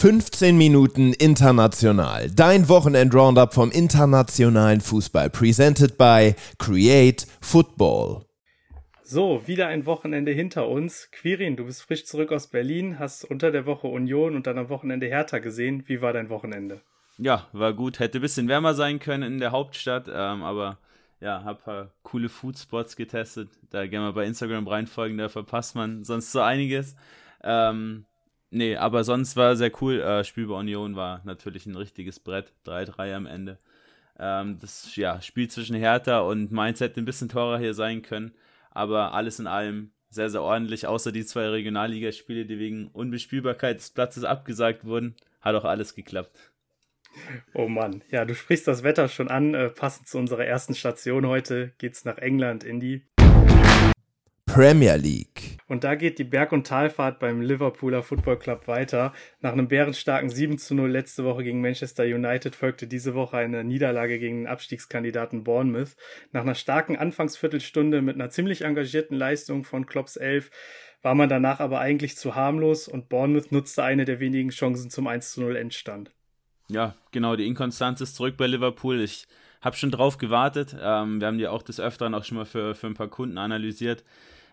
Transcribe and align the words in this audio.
15 0.00 0.56
Minuten 0.56 1.12
international. 1.12 2.30
Dein 2.30 2.70
Wochenend-Roundup 2.70 3.52
vom 3.52 3.70
internationalen 3.70 4.80
Fußball. 4.80 5.28
Presented 5.28 5.98
by 5.98 6.34
Create 6.58 7.26
Football. 7.42 8.24
So, 9.02 9.42
wieder 9.46 9.66
ein 9.66 9.84
Wochenende 9.84 10.32
hinter 10.32 10.70
uns. 10.70 11.10
Quirin, 11.12 11.56
du 11.56 11.66
bist 11.66 11.82
frisch 11.82 12.06
zurück 12.06 12.32
aus 12.32 12.46
Berlin, 12.46 12.98
hast 12.98 13.24
unter 13.24 13.50
der 13.50 13.66
Woche 13.66 13.88
Union 13.88 14.36
und 14.36 14.46
dann 14.46 14.56
am 14.56 14.70
Wochenende 14.70 15.06
Hertha 15.06 15.38
gesehen. 15.38 15.84
Wie 15.86 16.00
war 16.00 16.14
dein 16.14 16.30
Wochenende? 16.30 16.80
Ja, 17.18 17.48
war 17.52 17.74
gut. 17.74 17.98
Hätte 17.98 18.20
ein 18.20 18.22
bisschen 18.22 18.48
wärmer 18.48 18.72
sein 18.72 19.00
können 19.00 19.34
in 19.34 19.38
der 19.38 19.52
Hauptstadt, 19.52 20.08
ähm, 20.08 20.42
aber 20.42 20.78
ja, 21.20 21.44
hab 21.44 21.58
ein 21.58 21.64
paar 21.64 21.90
coole 22.04 22.30
Foodspots 22.30 22.96
getestet. 22.96 23.50
Da 23.68 23.86
gerne 23.86 24.06
mal 24.06 24.12
bei 24.14 24.24
Instagram 24.24 24.66
reinfolgen, 24.66 25.18
da 25.18 25.28
verpasst 25.28 25.74
man 25.74 26.04
sonst 26.04 26.32
so 26.32 26.40
einiges. 26.40 26.96
Ähm, 27.44 28.06
Nee, 28.50 28.76
aber 28.76 29.04
sonst 29.04 29.36
war 29.36 29.54
sehr 29.56 29.70
cool. 29.80 30.00
Äh, 30.00 30.24
Spiel 30.24 30.46
bei 30.46 30.54
Union 30.54 30.96
war 30.96 31.20
natürlich 31.24 31.66
ein 31.66 31.76
richtiges 31.76 32.18
Brett. 32.18 32.52
3-3 32.66 33.14
am 33.14 33.26
Ende. 33.26 33.58
Ähm, 34.18 34.58
das 34.60 34.94
ja, 34.96 35.20
Spiel 35.22 35.48
zwischen 35.48 35.76
Hertha 35.76 36.20
und 36.20 36.50
Mainz 36.50 36.80
hätte 36.80 37.00
ein 37.00 37.04
bisschen 37.04 37.28
teurer 37.28 37.58
hier 37.58 37.74
sein 37.74 38.02
können. 38.02 38.32
Aber 38.72 39.14
alles 39.14 39.38
in 39.38 39.46
allem 39.46 39.92
sehr, 40.10 40.30
sehr 40.30 40.42
ordentlich. 40.42 40.86
Außer 40.86 41.12
die 41.12 41.24
zwei 41.24 41.48
Regionalligaspiele, 41.48 42.44
die 42.44 42.58
wegen 42.58 42.88
Unbespielbarkeit 42.88 43.78
des 43.78 43.90
Platzes 43.90 44.24
abgesagt 44.24 44.84
wurden, 44.84 45.14
hat 45.40 45.54
auch 45.54 45.64
alles 45.64 45.94
geklappt. 45.94 46.50
Oh 47.54 47.68
Mann, 47.68 48.02
ja, 48.10 48.24
du 48.24 48.34
sprichst 48.34 48.68
das 48.68 48.82
Wetter 48.82 49.08
schon 49.08 49.28
an. 49.28 49.54
Äh, 49.54 49.68
passend 49.70 50.08
zu 50.08 50.18
unserer 50.18 50.44
ersten 50.44 50.74
Station 50.74 51.26
heute 51.26 51.72
geht's 51.78 52.04
nach 52.04 52.18
England 52.18 52.64
in 52.64 52.80
die 52.80 53.04
Premier 54.60 54.96
League. 54.96 55.56
Und 55.68 55.84
da 55.84 55.94
geht 55.94 56.18
die 56.18 56.24
Berg- 56.24 56.52
und 56.52 56.66
Talfahrt 56.66 57.18
beim 57.18 57.40
Liverpooler 57.40 58.02
Football 58.02 58.38
Club 58.38 58.68
weiter. 58.68 59.14
Nach 59.40 59.52
einem 59.52 59.68
bärenstarken 59.68 60.28
7 60.28 60.58
zu 60.58 60.74
0 60.74 60.90
letzte 60.90 61.24
Woche 61.24 61.44
gegen 61.44 61.62
Manchester 61.62 62.04
United 62.04 62.54
folgte 62.54 62.86
diese 62.86 63.14
Woche 63.14 63.38
eine 63.38 63.64
Niederlage 63.64 64.18
gegen 64.18 64.40
den 64.40 64.46
Abstiegskandidaten 64.46 65.44
Bournemouth. 65.44 65.96
Nach 66.32 66.42
einer 66.42 66.54
starken 66.54 66.98
Anfangsviertelstunde 66.98 68.02
mit 68.02 68.16
einer 68.16 68.28
ziemlich 68.28 68.60
engagierten 68.60 69.14
Leistung 69.14 69.64
von 69.64 69.86
Klopps 69.86 70.16
11 70.16 70.50
war 71.00 71.14
man 71.14 71.30
danach 71.30 71.60
aber 71.60 71.80
eigentlich 71.80 72.18
zu 72.18 72.34
harmlos 72.34 72.86
und 72.86 73.08
Bournemouth 73.08 73.52
nutzte 73.52 73.82
eine 73.82 74.04
der 74.04 74.20
wenigen 74.20 74.50
Chancen 74.50 74.90
zum 74.90 75.06
1 75.06 75.32
zu 75.32 75.40
0 75.40 75.56
Endstand. 75.56 76.10
Ja, 76.68 76.96
genau, 77.12 77.34
die 77.34 77.46
Inkonstanz 77.46 78.02
ist 78.02 78.14
zurück 78.14 78.36
bei 78.36 78.46
Liverpool. 78.46 79.00
Ich 79.00 79.26
habe 79.62 79.76
schon 79.76 79.90
drauf 79.90 80.18
gewartet. 80.18 80.76
Ähm, 80.78 81.18
wir 81.18 81.28
haben 81.28 81.38
die 81.38 81.48
auch 81.48 81.62
des 81.62 81.80
Öfteren 81.80 82.14
auch 82.14 82.24
schon 82.24 82.36
mal 82.36 82.44
für, 82.44 82.74
für 82.74 82.88
ein 82.88 82.94
paar 82.94 83.08
Kunden 83.08 83.38
analysiert. 83.38 84.04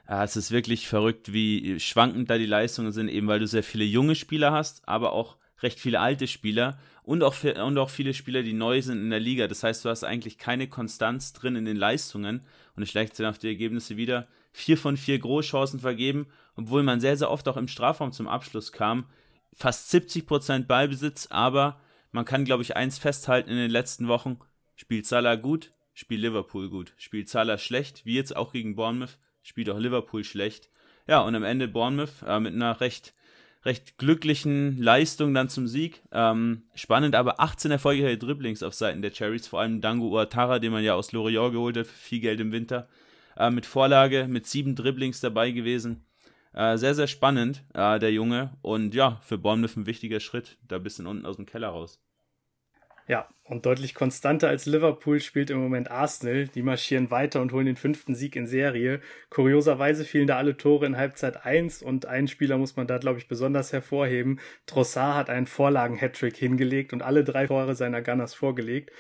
Ja, 0.10 0.24
es 0.24 0.38
ist 0.38 0.52
wirklich 0.52 0.88
verrückt, 0.88 1.34
wie 1.34 1.80
schwankend 1.80 2.30
da 2.30 2.38
die 2.38 2.46
Leistungen 2.46 2.94
sind, 2.94 3.10
eben 3.10 3.28
weil 3.28 3.40
du 3.40 3.48
sehr 3.48 3.64
viele 3.64 3.84
junge 3.84 4.16
Spieler 4.16 4.54
hast, 4.54 4.88
aber 4.88 5.12
auch 5.12 5.36
recht 5.62 5.80
viele 5.80 6.00
alte 6.00 6.28
Spieler 6.28 6.78
und 7.04 7.24
auch, 7.24 7.36
und 7.44 7.78
auch 7.78 7.90
viele 7.90 8.14
Spieler, 8.14 8.42
die 8.42 8.54
neu 8.54 8.82
sind 8.82 9.02
in 9.02 9.10
der 9.10 9.20
Liga. 9.20 9.48
Das 9.48 9.64
heißt, 9.64 9.84
du 9.84 9.90
hast 9.90 10.04
eigentlich 10.04 10.38
keine 10.38 10.68
Konstanz 10.68 11.34
drin 11.34 11.56
in 11.56 11.66
den 11.66 11.76
Leistungen 11.76 12.42
und 12.76 12.84
ich 12.84 12.92
schlägt 12.92 13.20
dann 13.20 13.26
auf 13.26 13.38
die 13.38 13.48
Ergebnisse 13.48 13.98
wieder. 13.98 14.28
Vier 14.54 14.78
von 14.78 14.96
vier 14.96 15.20
Großchancen 15.20 15.80
vergeben, 15.80 16.28
obwohl 16.56 16.84
man 16.84 17.02
sehr, 17.02 17.18
sehr 17.18 17.30
oft 17.30 17.48
auch 17.50 17.58
im 17.58 17.68
Strafraum 17.68 18.14
zum 18.14 18.28
Abschluss 18.28 18.72
kam. 18.72 19.06
Fast 19.54 19.94
70% 19.94 20.68
Ballbesitz, 20.68 21.28
aber 21.32 21.82
man 22.12 22.26
kann, 22.26 22.46
glaube 22.46 22.64
ich, 22.64 22.78
eins 22.78 22.98
festhalten 22.98 23.50
in 23.50 23.58
den 23.58 23.72
letzten 23.72 24.08
Wochen. 24.08 24.40
Spielt 24.76 25.06
Salah 25.06 25.36
gut, 25.36 25.74
spielt 25.94 26.22
Liverpool 26.22 26.70
gut. 26.70 26.94
Spielt 26.98 27.28
Salah 27.28 27.58
schlecht, 27.58 28.06
wie 28.06 28.16
jetzt 28.16 28.36
auch 28.36 28.54
gegen 28.54 28.76
Bournemouth, 28.76 29.18
spielt 29.48 29.70
auch 29.70 29.80
Liverpool 29.80 30.24
schlecht. 30.24 30.70
Ja, 31.08 31.22
und 31.22 31.34
am 31.34 31.44
Ende 31.44 31.70
Bournemouth 31.70 32.22
äh, 32.28 32.40
mit 32.40 32.54
einer 32.54 32.82
recht, 32.82 33.14
recht 33.64 33.98
glücklichen 33.98 34.78
Leistung 34.78 35.34
dann 35.34 35.48
zum 35.48 35.68
Sieg. 35.68 36.02
Ähm, 36.12 36.64
spannend, 36.76 37.16
aber 37.16 37.40
18 37.40 37.72
erfolgreiche 37.72 38.18
Dribblings 38.18 38.62
auf 38.62 38.74
Seiten 38.74 39.02
der 39.02 39.12
Cherries, 39.12 39.48
vor 39.48 39.62
allem 39.62 39.80
Dango 39.80 40.10
Uatara, 40.10 40.60
den 40.60 40.74
man 40.74 40.84
ja 40.84 40.96
aus 40.96 41.14
Lorient 41.14 41.54
geholt 41.54 41.78
hat, 41.78 41.88
für 41.88 41.98
viel 41.98 42.20
Geld 42.20 42.42
im 42.42 42.52
Winter. 42.52 42.90
Äh, 43.38 43.50
mit 43.50 43.66
Vorlage, 43.66 44.28
mit 44.28 44.48
sieben 44.48 44.76
Dribblings 44.76 45.22
dabei 45.22 45.52
gewesen. 45.52 46.06
Äh, 46.54 46.78
sehr, 46.78 46.94
sehr 46.94 47.08
spannend, 47.08 47.64
äh, 47.74 48.00
der 48.00 48.12
Junge. 48.12 48.52
Und 48.62 48.94
ja, 48.94 49.22
für 49.24 49.38
Bournemouth 49.38 49.78
ein 49.78 49.86
wichtiger 49.86 50.20
Schritt, 50.20 50.58
da 50.68 50.76
ein 50.76 50.84
bisschen 50.84 51.08
unten 51.08 51.26
aus 51.26 51.38
dem 51.38 51.46
Keller 51.46 51.70
raus. 51.70 52.02
Ja, 53.08 53.30
und 53.46 53.66
deutlich 53.66 53.96
konstanter 53.96 54.50
als 54.50 54.66
Liverpool 54.66 55.22
spielt 55.22 55.50
im 55.50 55.60
Moment 55.60 55.90
Arsenal. 55.90 56.50
Die 56.50 56.62
marschieren 56.62 57.10
weiter 57.10 57.42
und 57.42 57.54
holen 57.54 57.66
den 57.66 57.78
fünften 57.78 58.16
Sieg 58.16 58.36
in 58.36 58.48
Serie. 58.48 59.00
Kurioserweise 59.30 60.04
fielen 60.04 60.28
da 60.28 60.36
alle 60.36 60.58
Tore 60.58 60.86
in 60.86 60.98
Halbzeit 60.98 61.46
1 61.46 61.82
und 61.84 62.06
einen 62.06 62.28
Spieler 62.28 62.58
muss 62.58 62.76
man 62.76 62.86
da, 62.86 62.98
glaube 62.98 63.20
ich, 63.20 63.30
besonders 63.30 63.72
hervorheben. 63.72 64.42
Trossard 64.66 65.16
hat 65.16 65.30
einen 65.30 65.48
Vorlagen-Hattrick 65.48 66.36
hingelegt 66.36 66.92
und 66.92 67.02
alle 67.02 67.24
drei 67.24 67.48
Tore 67.48 67.76
seiner 67.76 68.02
Gunners 68.02 68.34
vorgelegt. 68.34 68.92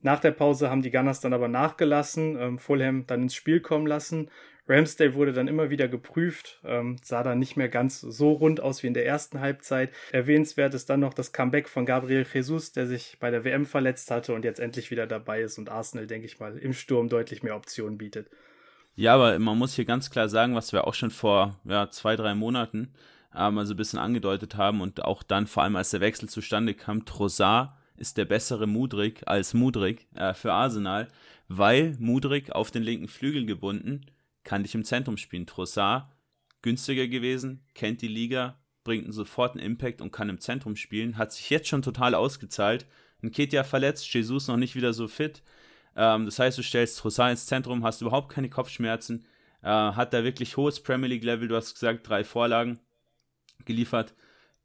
Nach 0.00 0.20
der 0.20 0.30
Pause 0.30 0.70
haben 0.70 0.82
die 0.82 0.92
Gunners 0.92 1.20
dann 1.20 1.32
aber 1.32 1.48
nachgelassen, 1.48 2.38
ähm, 2.38 2.58
Fulham 2.60 3.08
dann 3.08 3.22
ins 3.22 3.34
Spiel 3.34 3.58
kommen 3.60 3.88
lassen. 3.88 4.30
Ramsdale 4.68 5.14
wurde 5.14 5.32
dann 5.32 5.48
immer 5.48 5.70
wieder 5.70 5.86
geprüft, 5.88 6.60
ähm, 6.64 6.96
sah 7.02 7.22
dann 7.22 7.38
nicht 7.38 7.56
mehr 7.56 7.68
ganz 7.68 8.00
so 8.00 8.32
rund 8.32 8.60
aus 8.60 8.82
wie 8.82 8.88
in 8.88 8.94
der 8.94 9.06
ersten 9.06 9.40
Halbzeit. 9.40 9.90
Erwähnenswert 10.10 10.74
ist 10.74 10.90
dann 10.90 11.00
noch 11.00 11.14
das 11.14 11.32
Comeback 11.32 11.68
von 11.68 11.86
Gabriel 11.86 12.26
Jesus, 12.32 12.72
der 12.72 12.86
sich 12.86 13.16
bei 13.20 13.30
der 13.30 13.44
WM 13.44 13.64
verletzt 13.64 14.10
hatte 14.10 14.34
und 14.34 14.44
jetzt 14.44 14.58
endlich 14.58 14.90
wieder 14.90 15.06
dabei 15.06 15.42
ist 15.42 15.58
und 15.58 15.70
Arsenal, 15.70 16.06
denke 16.06 16.26
ich 16.26 16.40
mal, 16.40 16.58
im 16.58 16.72
Sturm 16.72 17.08
deutlich 17.08 17.42
mehr 17.42 17.54
Optionen 17.54 17.96
bietet. 17.96 18.28
Ja, 18.96 19.14
aber 19.14 19.38
man 19.38 19.58
muss 19.58 19.74
hier 19.74 19.84
ganz 19.84 20.10
klar 20.10 20.28
sagen, 20.28 20.54
was 20.54 20.72
wir 20.72 20.86
auch 20.86 20.94
schon 20.94 21.10
vor 21.10 21.60
ja, 21.64 21.90
zwei, 21.90 22.16
drei 22.16 22.34
Monaten 22.34 22.92
ähm, 23.36 23.58
also 23.58 23.74
ein 23.74 23.76
bisschen 23.76 23.98
angedeutet 23.98 24.56
haben 24.56 24.80
und 24.80 25.04
auch 25.04 25.22
dann 25.22 25.46
vor 25.46 25.62
allem 25.62 25.76
als 25.76 25.90
der 25.90 26.00
Wechsel 26.00 26.28
zustande 26.28 26.74
kam, 26.74 27.04
Trossard 27.04 27.72
ist 27.98 28.16
der 28.16 28.24
bessere 28.24 28.66
Mudrik 28.66 29.22
als 29.26 29.54
Mudrik 29.54 30.06
äh, 30.14 30.34
für 30.34 30.52
Arsenal, 30.52 31.08
weil 31.48 31.94
Mudrik 31.98 32.50
auf 32.50 32.70
den 32.70 32.82
linken 32.82 33.08
Flügel 33.08 33.46
gebunden 33.46 34.06
kann 34.46 34.62
dich 34.62 34.74
im 34.74 34.84
Zentrum 34.84 35.18
spielen. 35.18 35.46
Trossard, 35.46 36.10
günstiger 36.62 37.08
gewesen, 37.08 37.66
kennt 37.74 38.00
die 38.00 38.08
Liga, 38.08 38.58
bringt 38.84 39.04
einen 39.04 39.12
soforten 39.12 39.60
Impact 39.60 40.00
und 40.00 40.12
kann 40.12 40.30
im 40.30 40.40
Zentrum 40.40 40.76
spielen. 40.76 41.18
Hat 41.18 41.32
sich 41.32 41.50
jetzt 41.50 41.68
schon 41.68 41.82
total 41.82 42.14
ausgezahlt. 42.14 42.86
Nketia 43.20 43.64
verletzt, 43.64 44.12
Jesus 44.14 44.48
noch 44.48 44.56
nicht 44.56 44.76
wieder 44.76 44.92
so 44.92 45.08
fit. 45.08 45.42
Ähm, 45.96 46.24
das 46.24 46.38
heißt, 46.38 46.56
du 46.56 46.62
stellst 46.62 46.98
Trossard 46.98 47.32
ins 47.32 47.46
Zentrum, 47.46 47.84
hast 47.84 48.00
überhaupt 48.00 48.32
keine 48.32 48.48
Kopfschmerzen, 48.48 49.26
äh, 49.62 49.68
hat 49.68 50.12
da 50.12 50.22
wirklich 50.22 50.56
hohes 50.56 50.80
Premier 50.80 51.08
League 51.08 51.24
Level, 51.24 51.48
du 51.48 51.56
hast 51.56 51.74
gesagt, 51.74 52.08
drei 52.08 52.22
Vorlagen 52.22 52.78
geliefert. 53.64 54.14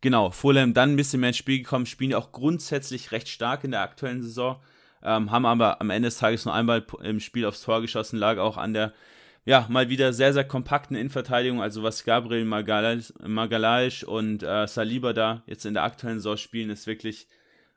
Genau, 0.01 0.31
Fulham 0.31 0.73
dann 0.73 0.91
ein 0.91 0.95
bisschen 0.95 1.21
mehr 1.21 1.29
ins 1.29 1.37
Spiel 1.37 1.59
gekommen, 1.59 1.85
spielen 1.85 2.13
auch 2.13 2.31
grundsätzlich 2.31 3.11
recht 3.11 3.29
stark 3.29 3.63
in 3.63 3.71
der 3.71 3.81
aktuellen 3.81 4.21
Saison, 4.21 4.61
ähm, 5.01 5.31
haben 5.31 5.45
aber 5.45 5.79
am 5.79 5.89
Ende 5.89 6.07
des 6.07 6.17
Tages 6.17 6.45
nur 6.45 6.53
einmal 6.53 6.85
im 7.01 7.19
Spiel 7.19 7.45
aufs 7.45 7.61
Tor 7.61 7.81
geschossen, 7.81 8.19
lag 8.19 8.37
auch 8.37 8.57
an 8.57 8.73
der 8.73 8.93
ja, 9.46 9.66
mal 9.69 9.90
wieder 9.90 10.13
sehr, 10.13 10.34
sehr 10.34 10.44
kompakten 10.44 10.96
Innenverteidigung, 10.96 11.62
also 11.62 11.81
was 11.81 12.03
Gabriel 12.03 12.46
Magalhaes 12.46 14.03
und 14.03 14.44
äh, 14.44 14.68
Saliba 14.68 15.13
da 15.13 15.44
jetzt 15.47 15.66
in 15.66 15.74
der 15.74 15.84
aktuellen 15.84 16.19
Saison 16.19 16.38
spielen, 16.38 16.69
ist 16.69 16.85
wirklich 16.85 17.28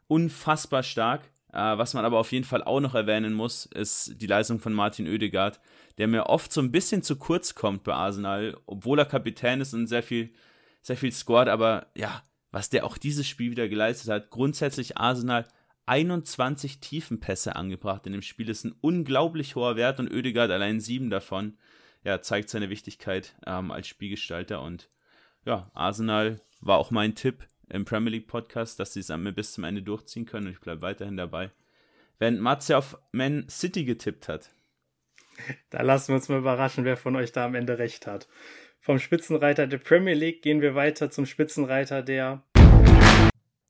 unfassbar 0.07 0.83
stark. 0.83 1.23
Äh, 1.53 1.79
was 1.79 1.95
man 1.95 2.05
aber 2.05 2.19
auf 2.19 2.33
jeden 2.33 2.45
Fall 2.45 2.63
auch 2.63 2.81
noch 2.81 2.95
erwähnen 2.95 3.33
muss, 3.33 3.67
ist 3.67 4.21
die 4.21 4.27
Leistung 4.27 4.61
von 4.61 4.75
Martin 4.75 5.09
Oedegaard, 5.09 5.61
der 5.97 6.09
mir 6.09 6.27
oft 6.27 6.53
so 6.53 6.61
ein 6.61 6.73
bisschen 6.73 7.03
zu 7.03 7.17
kurz 7.17 7.55
kommt 7.55 7.85
bei 7.85 7.95
Arsenal, 7.95 8.59
obwohl 8.67 8.99
er 8.99 9.07
Kapitän 9.07 9.61
ist 9.61 9.73
und 9.73 9.87
sehr 9.87 10.03
viel, 10.03 10.35
sehr 10.83 10.97
viel 10.97 11.13
scored, 11.13 11.49
aber 11.49 11.87
ja, 11.97 12.23
was 12.51 12.69
der 12.69 12.85
auch 12.85 12.99
dieses 12.99 13.27
Spiel 13.27 13.51
wieder 13.51 13.69
geleistet 13.69 14.11
hat. 14.11 14.31
Grundsätzlich 14.31 14.99
Arsenal 14.99 15.47
21 15.87 16.81
Tiefenpässe 16.81 17.57
angebracht 17.57 18.07
in 18.07 18.13
dem 18.13 18.23
Spiel. 18.23 18.47
Das 18.47 18.59
ist 18.59 18.65
ein 18.65 18.77
unglaublich 18.81 19.55
hoher 19.55 19.77
Wert 19.77 20.01
und 20.01 20.13
Oedegaard 20.13 20.51
allein 20.51 20.81
sieben 20.81 21.11
davon. 21.11 21.59
Ja, 22.05 22.21
zeigt 22.21 22.51
seine 22.51 22.71
Wichtigkeit 22.71 23.35
ähm, 23.47 23.71
als 23.71 23.89
Spielgestalter 23.89 24.63
und 24.63 24.91
ja, 25.45 25.71
Arsenal 25.75 26.41
war 26.61 26.79
auch 26.79 26.91
mein 26.91 27.15
Tipp 27.15 27.47
im 27.69 27.85
Premier 27.85 28.11
League 28.11 28.27
Podcast, 28.27 28.79
dass 28.81 28.93
sie 28.95 29.01
es 29.01 29.13
bis 29.35 29.53
zum 29.53 29.65
Ende 29.65 29.83
durchziehen 29.83 30.27
können 30.27 30.47
und 30.47 30.53
ich 30.53 30.61
bleibe 30.61 30.83
weiterhin 30.83 31.17
dabei. 31.17 31.51
Während 32.19 32.41
Matze 32.41 32.77
auf 32.79 32.99
Man 33.13 33.49
City 33.49 33.85
getippt 33.85 34.29
hat. 34.29 34.51
Da 35.71 35.83
lassen 35.83 36.09
wir 36.09 36.17
uns 36.17 36.29
mal 36.29 36.39
überraschen, 36.39 36.85
wer 36.85 36.97
von 36.97 37.17
euch 37.17 37.33
da 37.33 37.45
am 37.45 37.55
Ende 37.55 37.79
recht 37.79 38.07
hat. 38.07 38.29
Vom 38.81 38.99
Spitzenreiter 38.99 39.67
der 39.67 39.79
Premier 39.79 40.15
League 40.15 40.43
gehen 40.43 40.61
wir 40.61 40.75
weiter 40.75 41.11
zum 41.11 41.27
Spitzenreiter 41.27 42.03
der 42.03 42.45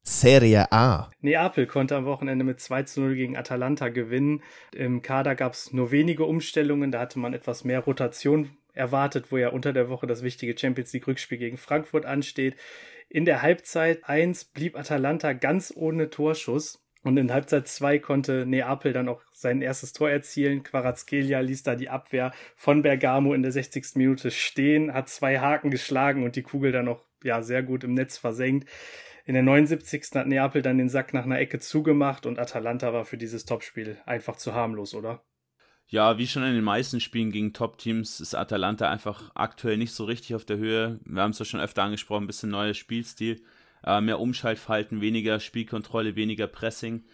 Serie 0.06 0.70
A. 0.70 1.10
Neapel 1.22 1.66
konnte 1.66 1.96
am 1.96 2.04
Wochenende 2.04 2.44
mit 2.44 2.60
2 2.60 2.82
zu 2.82 3.00
0 3.00 3.14
gegen 3.14 3.36
Atalanta 3.38 3.88
gewinnen. 3.88 4.42
Im 4.74 5.00
Kader 5.00 5.34
gab 5.34 5.54
es 5.54 5.72
nur 5.72 5.90
wenige 5.92 6.24
Umstellungen, 6.24 6.92
da 6.92 7.00
hatte 7.00 7.18
man 7.18 7.32
etwas 7.32 7.64
mehr 7.64 7.80
Rotation 7.80 8.50
erwartet, 8.74 9.32
wo 9.32 9.38
ja 9.38 9.48
unter 9.48 9.72
der 9.72 9.88
Woche 9.88 10.06
das 10.06 10.22
wichtige 10.22 10.58
Champions 10.58 10.92
League 10.92 11.06
Rückspiel 11.06 11.38
gegen 11.38 11.56
Frankfurt 11.56 12.04
ansteht. 12.04 12.54
In 13.08 13.24
der 13.24 13.40
Halbzeit 13.40 14.06
1 14.06 14.44
blieb 14.46 14.76
Atalanta 14.76 15.32
ganz 15.32 15.72
ohne 15.74 16.10
Torschuss. 16.10 16.80
Und 17.02 17.18
in 17.18 17.32
Halbzeit 17.32 17.68
2 17.68 17.98
konnte 17.98 18.46
Neapel 18.46 18.92
dann 18.92 19.08
auch 19.08 19.22
sein 19.32 19.60
erstes 19.62 19.92
Tor 19.92 20.10
erzielen. 20.10 20.62
Quarazkelia 20.62 21.40
ließ 21.40 21.62
da 21.62 21.76
die 21.76 21.90
Abwehr 21.90 22.32
von 22.56 22.82
Bergamo 22.82 23.34
in 23.34 23.42
der 23.42 23.52
60. 23.52 23.96
Minute 23.96 24.30
stehen, 24.30 24.92
hat 24.92 25.10
zwei 25.10 25.38
Haken 25.38 25.70
geschlagen 25.70 26.24
und 26.24 26.36
die 26.36 26.42
Kugel 26.42 26.72
dann 26.72 26.86
noch 26.86 27.04
ja, 27.22 27.42
sehr 27.42 27.62
gut 27.62 27.84
im 27.84 27.92
Netz 27.92 28.16
versenkt. 28.16 28.68
In 29.26 29.34
der 29.34 29.42
79. 29.42 30.04
hat 30.14 30.26
Neapel 30.26 30.60
dann 30.60 30.76
den 30.76 30.90
Sack 30.90 31.14
nach 31.14 31.24
einer 31.24 31.38
Ecke 31.38 31.58
zugemacht 31.58 32.26
und 32.26 32.38
Atalanta 32.38 32.92
war 32.92 33.06
für 33.06 33.16
dieses 33.16 33.46
Topspiel 33.46 33.98
einfach 34.04 34.36
zu 34.36 34.54
harmlos, 34.54 34.94
oder? 34.94 35.24
Ja, 35.86 36.18
wie 36.18 36.26
schon 36.26 36.44
in 36.44 36.54
den 36.54 36.64
meisten 36.64 37.00
Spielen 37.00 37.30
gegen 37.30 37.52
Top-Teams 37.52 38.20
ist 38.20 38.34
Atalanta 38.34 38.90
einfach 38.90 39.30
aktuell 39.34 39.76
nicht 39.76 39.92
so 39.92 40.04
richtig 40.04 40.34
auf 40.34 40.44
der 40.44 40.58
Höhe. 40.58 41.00
Wir 41.04 41.22
haben 41.22 41.30
es 41.30 41.38
ja 41.38 41.44
schon 41.44 41.60
öfter 41.60 41.82
angesprochen, 41.82 42.24
ein 42.24 42.26
bisschen 42.26 42.50
neuer 42.50 42.74
Spielstil, 42.74 43.42
äh, 43.84 44.00
mehr 44.00 44.20
Umschaltverhalten, 44.20 45.00
weniger 45.00 45.40
Spielkontrolle, 45.40 46.16
weniger 46.16 46.46
Pressing. 46.46 47.04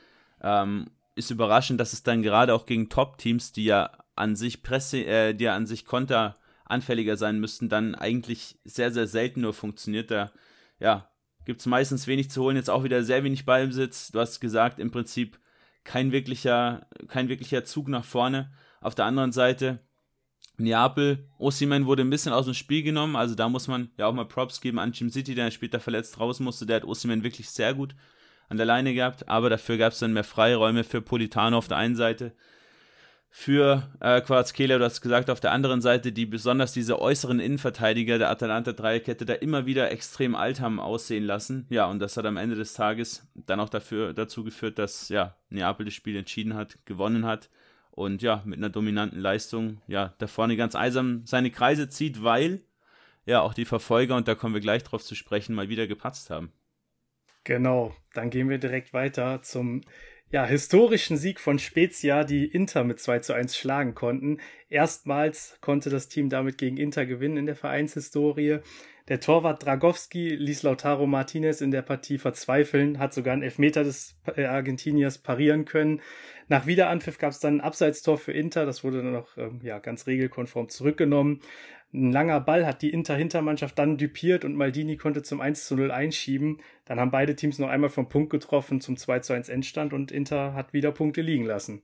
Ähm, 0.43 0.87
ist 1.15 1.31
überraschend, 1.31 1.81
dass 1.81 1.93
es 1.93 2.03
dann 2.03 2.23
gerade 2.23 2.55
auch 2.55 2.67
gegen 2.67 2.89
Top-Teams, 2.89 3.53
die 3.53 3.65
ja 3.65 3.91
an 4.15 4.37
sich 4.37 4.63
Presse, 4.63 5.05
äh, 5.05 5.35
die 5.35 5.45
ja 5.45 5.55
an 5.55 5.67
sich 5.67 5.85
konteranfälliger 5.85 7.17
sein 7.17 7.41
müssten, 7.41 7.69
dann 7.69 7.95
eigentlich 7.95 8.59
sehr, 8.65 8.93
sehr 8.93 9.07
selten 9.07 9.43
nur 9.43 9.53
funktioniert. 9.53 10.11
Da, 10.11 10.33
ja, 10.79 11.10
gibt 11.45 11.61
es 11.61 11.67
meistens 11.67 12.07
wenig 12.07 12.31
zu 12.31 12.43
holen, 12.43 12.57
jetzt 12.57 12.71
auch 12.71 12.85
wieder 12.85 13.03
sehr 13.03 13.25
wenig 13.25 13.45
Ballbesitz. 13.45 14.13
Du 14.13 14.21
hast 14.21 14.41
gesagt, 14.41 14.79
im 14.79 14.91
Prinzip 14.91 15.39
kein 15.85 16.13
wirklicher, 16.13 16.87
kein 17.09 17.29
wirklicher 17.29 17.65
Zug 17.65 17.89
nach 17.89 18.05
vorne. 18.05 18.53
Auf 18.81 18.95
der 18.95 19.07
anderen 19.07 19.33
Seite, 19.33 19.81
Neapel, 20.57 21.29
Osiman 21.39 21.87
wurde 21.87 22.03
ein 22.03 22.11
bisschen 22.11 22.33
aus 22.33 22.45
dem 22.45 22.55
Spiel 22.55 22.83
genommen, 22.83 23.17
also 23.17 23.35
da 23.35 23.49
muss 23.49 23.67
man 23.67 23.91
ja 23.97 24.07
auch 24.07 24.13
mal 24.13 24.27
Props 24.27 24.61
geben 24.61 24.79
an 24.79 24.93
Jim 24.93 25.11
City, 25.11 25.35
der 25.35 25.51
später 25.51 25.81
verletzt 25.81 26.21
raus 26.21 26.41
musste, 26.41 26.67
der 26.67 26.77
hat 26.77 26.85
Osiman 26.85 27.25
wirklich 27.25 27.49
sehr 27.49 27.75
gut 27.75 27.95
an 28.49 28.57
der 28.57 28.67
Leine 28.67 28.93
gehabt, 28.95 29.29
aber 29.29 29.49
dafür 29.49 29.79
gab 29.79 29.93
es 29.93 30.01
dann 30.01 30.13
mehr 30.13 30.25
Freiräume 30.25 30.85
für 30.85 31.01
Politano 31.01 31.57
auf 31.57 31.69
der 31.69 31.79
einen 31.79 31.97
Seite, 31.97 32.35
für 33.33 33.89
äh, 34.01 34.21
Quarzkehler, 34.21 34.79
du 34.79 34.85
hast 34.85 35.01
gesagt, 35.01 35.31
auf 35.31 35.39
der 35.39 35.53
anderen 35.53 35.81
Seite, 35.81 36.11
die 36.11 36.27
besonders 36.27 36.73
diese 36.73 37.01
äußeren 37.01 37.39
Innenverteidiger 37.39 38.19
der 38.19 38.29
Atalanta-Dreierkette 38.29 39.25
da 39.25 39.35
immer 39.35 39.67
wieder 39.67 39.93
extrem 39.93 40.35
alt 40.35 40.61
haben 40.61 40.81
aussehen 40.81 41.25
lassen. 41.25 41.67
Ja, 41.71 41.87
und 41.87 42.01
das 42.01 42.17
hat 42.17 42.27
am 42.27 42.37
Ende 42.37 42.57
des 42.57 42.75
Tages 42.75 43.25
dann 43.35 43.61
auch 43.61 43.69
dafür, 43.69 44.15
dazu 44.15 44.43
geführt, 44.43 44.81
dass 44.81 45.09
ja, 45.11 45.37
Neapel 45.49 45.87
das 45.87 45.95
Spiel 45.95 46.17
entschieden 46.17 46.55
hat, 46.55 46.85
gewonnen 46.87 47.25
hat 47.25 47.51
und 47.93 48.21
ja, 48.21 48.43
mit 48.45 48.59
einer 48.59 48.69
dominanten 48.69 49.21
Leistung, 49.21 49.81
ja, 49.87 50.13
da 50.19 50.27
vorne 50.27 50.57
ganz 50.57 50.75
eisam 50.75 51.23
seine 51.25 51.53
Kreise 51.53 51.89
zieht, 51.89 52.25
weil 52.25 52.63
ja 53.27 53.43
auch 53.43 53.55
die 53.55 53.65
Verfolger, 53.65 54.17
und 54.17 54.27
da 54.27 54.35
kommen 54.35 54.55
wir 54.55 54.61
gleich 54.61 54.83
drauf 54.83 55.05
zu 55.05 55.15
sprechen, 55.15 55.55
mal 55.55 55.69
wieder 55.69 55.87
gepatzt 55.87 56.31
haben. 56.31 56.53
Genau, 57.45 57.95
dann 58.13 58.31
gehen 58.31 58.49
wir 58.49 58.59
direkt 58.59 58.93
weiter 58.93 59.41
zum 59.43 59.83
ja, 60.31 60.45
historischen 60.45 61.17
Sieg 61.17 61.41
von 61.41 61.59
Spezia, 61.59 62.23
die 62.23 62.45
Inter 62.45 62.85
mit 62.85 63.01
2 63.01 63.19
zu 63.19 63.33
1 63.33 63.57
schlagen 63.57 63.95
konnten. 63.95 64.39
Erstmals 64.69 65.59
konnte 65.61 65.91
das 65.91 66.09
Team 66.09 66.29
damit 66.29 66.57
gegen 66.57 66.77
Inter 66.77 67.05
gewinnen 67.05 67.37
in 67.37 67.47
der 67.47 67.57
Vereinshistorie. 67.57 68.59
Der 69.09 69.21
Torwart 69.21 69.65
Dragowski 69.65 70.29
ließ 70.31 70.63
Lautaro 70.63 71.07
Martinez 71.07 71.61
in 71.61 71.71
der 71.71 71.83
Partie 71.83 72.19
verzweifeln, 72.19 72.99
hat 72.99 73.13
sogar 73.13 73.33
einen 73.33 73.43
Elfmeter 73.43 73.85
des 73.85 74.17
äh, 74.37 74.45
Argentiniers 74.45 75.19
parieren 75.19 75.65
können. 75.65 76.01
Nach 76.49 76.67
Wiederanpfiff 76.67 77.19
gab 77.19 77.33
es 77.33 77.41
dann 77.41 77.57
ein 77.57 77.61
Abseitstor 77.61 78.19
für 78.19 78.33
Inter, 78.33 78.67
das 78.67 78.85
wurde 78.85 79.03
dann 79.03 79.13
noch 79.13 79.37
ähm, 79.37 79.61
ja, 79.63 79.79
ganz 79.79 80.07
regelkonform 80.07 80.69
zurückgenommen. 80.69 81.41
Ein 81.93 82.13
langer 82.13 82.41
Ball 82.41 82.67
hat 82.67 82.83
die 82.83 82.91
Inter-Hintermannschaft 82.91 83.77
dann 83.77 83.99
dupiert 83.99 84.45
und 84.45 84.55
Maldini 84.55 84.97
konnte 84.97 85.23
zum 85.23 85.41
1 85.41 85.67
zu 85.67 85.75
0 85.75 85.91
einschieben. 85.91 86.61
Dann 86.85 87.01
haben 87.01 87.11
beide 87.11 87.35
Teams 87.35 87.59
noch 87.59 87.69
einmal 87.69 87.91
vom 87.91 88.09
Punkt 88.09 88.31
getroffen 88.31 88.81
zum 88.81 88.97
2 88.97 89.21
zu 89.21 89.33
1 89.33 89.49
Endstand 89.49 89.93
und 89.93 90.13
Inter 90.13 90.55
hat 90.55 90.73
wieder 90.73 90.93
Punkte 90.93 91.21
liegen 91.21 91.47
lassen. 91.47 91.83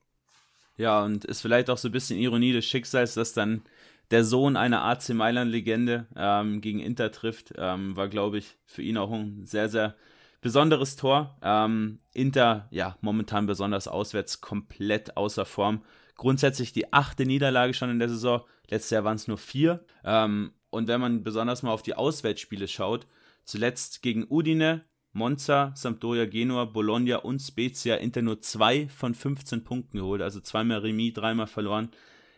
Ja, 0.76 1.04
und 1.04 1.24
ist 1.24 1.40
vielleicht 1.40 1.70
auch 1.70 1.78
so 1.78 1.88
ein 1.88 1.92
bisschen 1.92 2.18
Ironie 2.18 2.52
des 2.52 2.66
Schicksals, 2.66 3.14
dass 3.14 3.32
dann 3.32 3.62
der 4.10 4.24
Sohn 4.24 4.56
einer 4.56 4.82
AC 4.82 5.10
Mailand-Legende 5.10 6.06
ähm, 6.16 6.60
gegen 6.60 6.80
Inter 6.80 7.10
trifft. 7.10 7.52
Ähm, 7.56 7.96
war, 7.96 8.08
glaube 8.08 8.38
ich, 8.38 8.56
für 8.64 8.82
ihn 8.82 8.98
auch 8.98 9.12
ein 9.12 9.44
sehr, 9.44 9.68
sehr 9.68 9.96
besonderes 10.40 10.96
Tor. 10.96 11.36
Ähm, 11.42 11.98
Inter, 12.12 12.68
ja, 12.70 12.96
momentan 13.00 13.46
besonders 13.46 13.88
auswärts 13.88 14.40
komplett 14.40 15.16
außer 15.16 15.44
Form. 15.44 15.82
Grundsätzlich 16.16 16.72
die 16.72 16.92
achte 16.92 17.26
Niederlage 17.26 17.74
schon 17.74 17.90
in 17.90 17.98
der 17.98 18.08
Saison. 18.08 18.42
Letztes 18.68 18.90
Jahr 18.90 19.04
waren 19.04 19.16
es 19.16 19.28
nur 19.28 19.38
vier. 19.38 19.84
Ähm, 20.04 20.52
und 20.70 20.88
wenn 20.88 21.00
man 21.00 21.22
besonders 21.22 21.62
mal 21.62 21.72
auf 21.72 21.82
die 21.82 21.94
Auswärtsspiele 21.94 22.68
schaut, 22.68 23.06
zuletzt 23.44 24.02
gegen 24.02 24.26
Udine, 24.28 24.84
Monza, 25.12 25.72
Sampdoria, 25.74 26.26
Genua, 26.26 26.66
Bologna 26.66 27.16
und 27.16 27.40
Spezia 27.40 27.96
Inter 27.96 28.22
nur 28.22 28.40
zwei 28.40 28.88
von 28.88 29.14
15 29.14 29.64
Punkten 29.64 29.98
geholt. 29.98 30.20
Also 30.20 30.40
zweimal 30.40 30.78
Remis, 30.78 31.14
dreimal 31.14 31.46
verloren. 31.46 31.90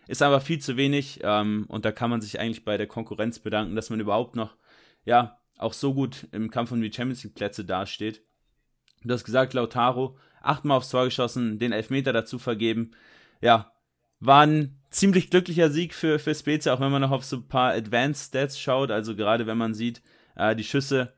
Ist 0.09 0.23
aber 0.23 0.41
viel 0.41 0.59
zu 0.59 0.77
wenig. 0.77 1.21
Ähm, 1.23 1.67
und 1.69 1.85
da 1.85 1.93
kann 1.93 2.11
man 2.11 2.21
sich 2.21 2.41
eigentlich 2.41 2.65
bei 2.65 2.77
der 2.77 2.89
Konkurrenz 2.89 3.39
bedanken, 3.39 3.77
dass 3.77 3.91
man 3.91 4.01
überhaupt 4.01 4.35
noch, 4.35 4.57
ja, 5.05 5.39
auch 5.59 5.73
so 5.73 5.95
gut 5.95 6.27
im 6.33 6.51
Kampf 6.51 6.73
um 6.73 6.81
die 6.81 6.93
Champions 6.93 7.23
League 7.23 7.35
Plätze 7.35 7.65
dasteht. 7.65 8.23
Du 9.05 9.13
hast 9.13 9.25
gesagt, 9.25 9.55
Lautaro, 9.55 10.17
achtmal 10.41 10.79
aufs 10.79 10.91
Tor 10.91 11.05
geschossen, 11.05 11.59
den 11.59 11.73
Elfmeter 11.73 12.13
dazu 12.13 12.39
vergeben. 12.39 12.93
Ja, 13.41 13.73
war 14.19 14.47
ein 14.47 14.81
ziemlich 14.91 15.31
glücklicher 15.31 15.71
Sieg 15.71 15.95
für, 15.95 16.19
für 16.19 16.35
Spezia, 16.35 16.73
auch 16.73 16.81
wenn 16.81 16.91
man 16.91 17.03
noch 17.03 17.11
auf 17.11 17.25
so 17.25 17.37
ein 17.37 17.49
paar 17.49 17.73
Advanced 17.73 18.29
Stats 18.29 18.59
schaut. 18.59 18.91
Also 18.91 19.15
gerade 19.15 19.47
wenn 19.47 19.59
man 19.59 19.75
sieht, 19.75 20.03
äh, 20.37 20.57
die 20.57 20.65
Schüsse 20.65 21.13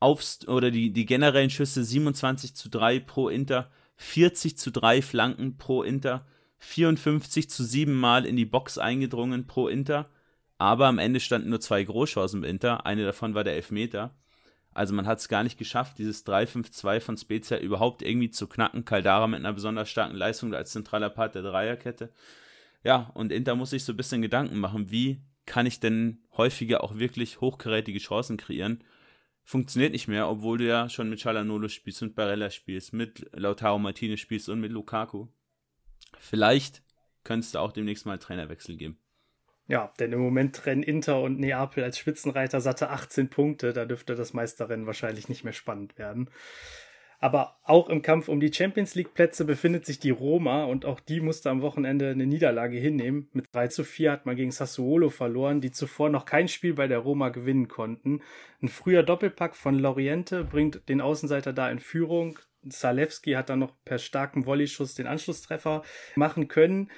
aufs, 0.00 0.48
oder 0.48 0.70
die, 0.70 0.92
die 0.92 1.06
generellen 1.06 1.50
Schüsse 1.50 1.84
27 1.84 2.54
zu 2.54 2.70
3 2.70 3.00
pro 3.00 3.28
Inter, 3.28 3.70
40 3.96 4.56
zu 4.56 4.72
3 4.72 5.02
Flanken 5.02 5.58
pro 5.58 5.82
Inter, 5.82 6.26
54 6.60 7.50
zu 7.50 7.64
7 7.64 7.92
Mal 7.92 8.24
in 8.24 8.36
die 8.36 8.44
Box 8.44 8.78
eingedrungen 8.78 9.46
pro 9.46 9.68
Inter. 9.68 10.08
Aber 10.58 10.86
am 10.86 10.98
Ende 10.98 11.20
standen 11.20 11.50
nur 11.50 11.60
zwei 11.60 11.82
Großchancen 11.82 12.44
im 12.44 12.48
Inter. 12.48 12.86
Eine 12.86 13.04
davon 13.04 13.34
war 13.34 13.44
der 13.44 13.54
Elfmeter. 13.54 14.14
Also 14.72 14.94
man 14.94 15.06
hat 15.06 15.18
es 15.18 15.28
gar 15.28 15.42
nicht 15.42 15.58
geschafft, 15.58 15.98
dieses 15.98 16.24
3-5-2 16.26 17.00
von 17.00 17.16
Spezia 17.16 17.58
überhaupt 17.58 18.02
irgendwie 18.02 18.30
zu 18.30 18.46
knacken. 18.46 18.84
Caldara 18.84 19.26
mit 19.26 19.40
einer 19.40 19.52
besonders 19.52 19.90
starken 19.90 20.16
Leistung 20.16 20.54
als 20.54 20.70
zentraler 20.70 21.10
Part 21.10 21.34
der 21.34 21.42
Dreierkette. 21.42 22.12
Ja, 22.84 23.10
und 23.14 23.32
Inter 23.32 23.56
muss 23.56 23.70
sich 23.70 23.84
so 23.84 23.92
ein 23.92 23.96
bisschen 23.96 24.22
Gedanken 24.22 24.58
machen, 24.58 24.90
wie 24.90 25.22
kann 25.46 25.66
ich 25.66 25.80
denn 25.80 26.22
häufiger 26.36 26.84
auch 26.84 26.96
wirklich 26.96 27.40
hochkarätige 27.40 27.98
Chancen 27.98 28.36
kreieren? 28.36 28.84
Funktioniert 29.42 29.92
nicht 29.92 30.06
mehr, 30.06 30.28
obwohl 30.28 30.58
du 30.58 30.66
ja 30.66 30.88
schon 30.88 31.10
mit 31.10 31.20
Chalanolo 31.20 31.68
spielst, 31.68 32.02
mit 32.02 32.14
Barella 32.14 32.50
spielst, 32.50 32.92
mit 32.92 33.26
Lautaro 33.32 33.78
Martinez 33.78 34.20
spielst 34.20 34.48
und 34.48 34.60
mit 34.60 34.70
Lukaku. 34.70 35.26
Vielleicht 36.18 36.82
könntest 37.24 37.54
du 37.54 37.58
auch 37.58 37.72
demnächst 37.72 38.06
mal 38.06 38.12
einen 38.12 38.20
Trainerwechsel 38.20 38.76
geben. 38.76 38.98
Ja, 39.66 39.92
denn 40.00 40.12
im 40.12 40.20
Moment 40.20 40.56
trennen 40.56 40.82
Inter 40.82 41.22
und 41.22 41.38
Neapel 41.38 41.84
als 41.84 41.96
Spitzenreiter 41.96 42.60
satte 42.60 42.90
18 42.90 43.30
Punkte. 43.30 43.72
Da 43.72 43.84
dürfte 43.84 44.16
das 44.16 44.32
Meisterrennen 44.32 44.86
wahrscheinlich 44.86 45.28
nicht 45.28 45.44
mehr 45.44 45.52
spannend 45.52 45.96
werden. 45.96 46.28
Aber 47.20 47.58
auch 47.64 47.90
im 47.90 48.00
Kampf 48.00 48.28
um 48.28 48.40
die 48.40 48.52
Champions 48.52 48.94
League 48.94 49.12
Plätze 49.12 49.44
befindet 49.44 49.84
sich 49.84 50.00
die 50.00 50.10
Roma 50.10 50.64
und 50.64 50.86
auch 50.86 51.00
die 51.00 51.20
musste 51.20 51.50
am 51.50 51.60
Wochenende 51.60 52.08
eine 52.10 52.26
Niederlage 52.26 52.78
hinnehmen. 52.78 53.28
Mit 53.34 53.44
3 53.52 53.68
zu 53.68 53.84
4 53.84 54.10
hat 54.10 54.26
man 54.26 54.36
gegen 54.36 54.50
Sassuolo 54.50 55.10
verloren, 55.10 55.60
die 55.60 55.70
zuvor 55.70 56.08
noch 56.08 56.24
kein 56.24 56.48
Spiel 56.48 56.72
bei 56.72 56.88
der 56.88 56.98
Roma 56.98 57.28
gewinnen 57.28 57.68
konnten. 57.68 58.22
Ein 58.62 58.68
früher 58.68 59.02
Doppelpack 59.02 59.54
von 59.54 59.78
Loriente 59.78 60.44
bringt 60.44 60.88
den 60.88 61.02
Außenseiter 61.02 61.52
da 61.52 61.70
in 61.70 61.78
Führung. 61.78 62.38
Zalewski 62.68 63.32
hat 63.32 63.48
dann 63.48 63.60
noch 63.60 63.74
per 63.84 63.98
starkem 63.98 64.46
Volleyschuss 64.46 64.94
den 64.94 65.06
Anschlusstreffer 65.06 65.82
machen 66.16 66.48
können. 66.48 66.90